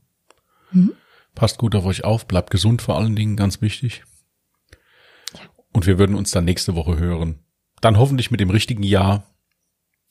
[0.72, 0.94] Mhm.
[1.36, 4.02] Passt gut auf euch auf, bleibt gesund vor allen Dingen, ganz wichtig.
[5.34, 5.42] Ja.
[5.72, 7.44] Und wir würden uns dann nächste Woche hören.
[7.80, 9.24] Dann hoffentlich mit dem richtigen Jahr.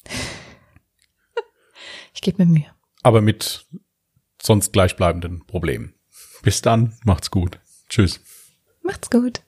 [2.13, 2.65] Ich gebe mir Mühe.
[3.03, 3.67] Aber mit
[4.41, 5.95] sonst gleichbleibenden Problemen.
[6.43, 7.59] Bis dann, macht's gut.
[7.89, 8.21] Tschüss.
[8.81, 9.43] Macht's gut.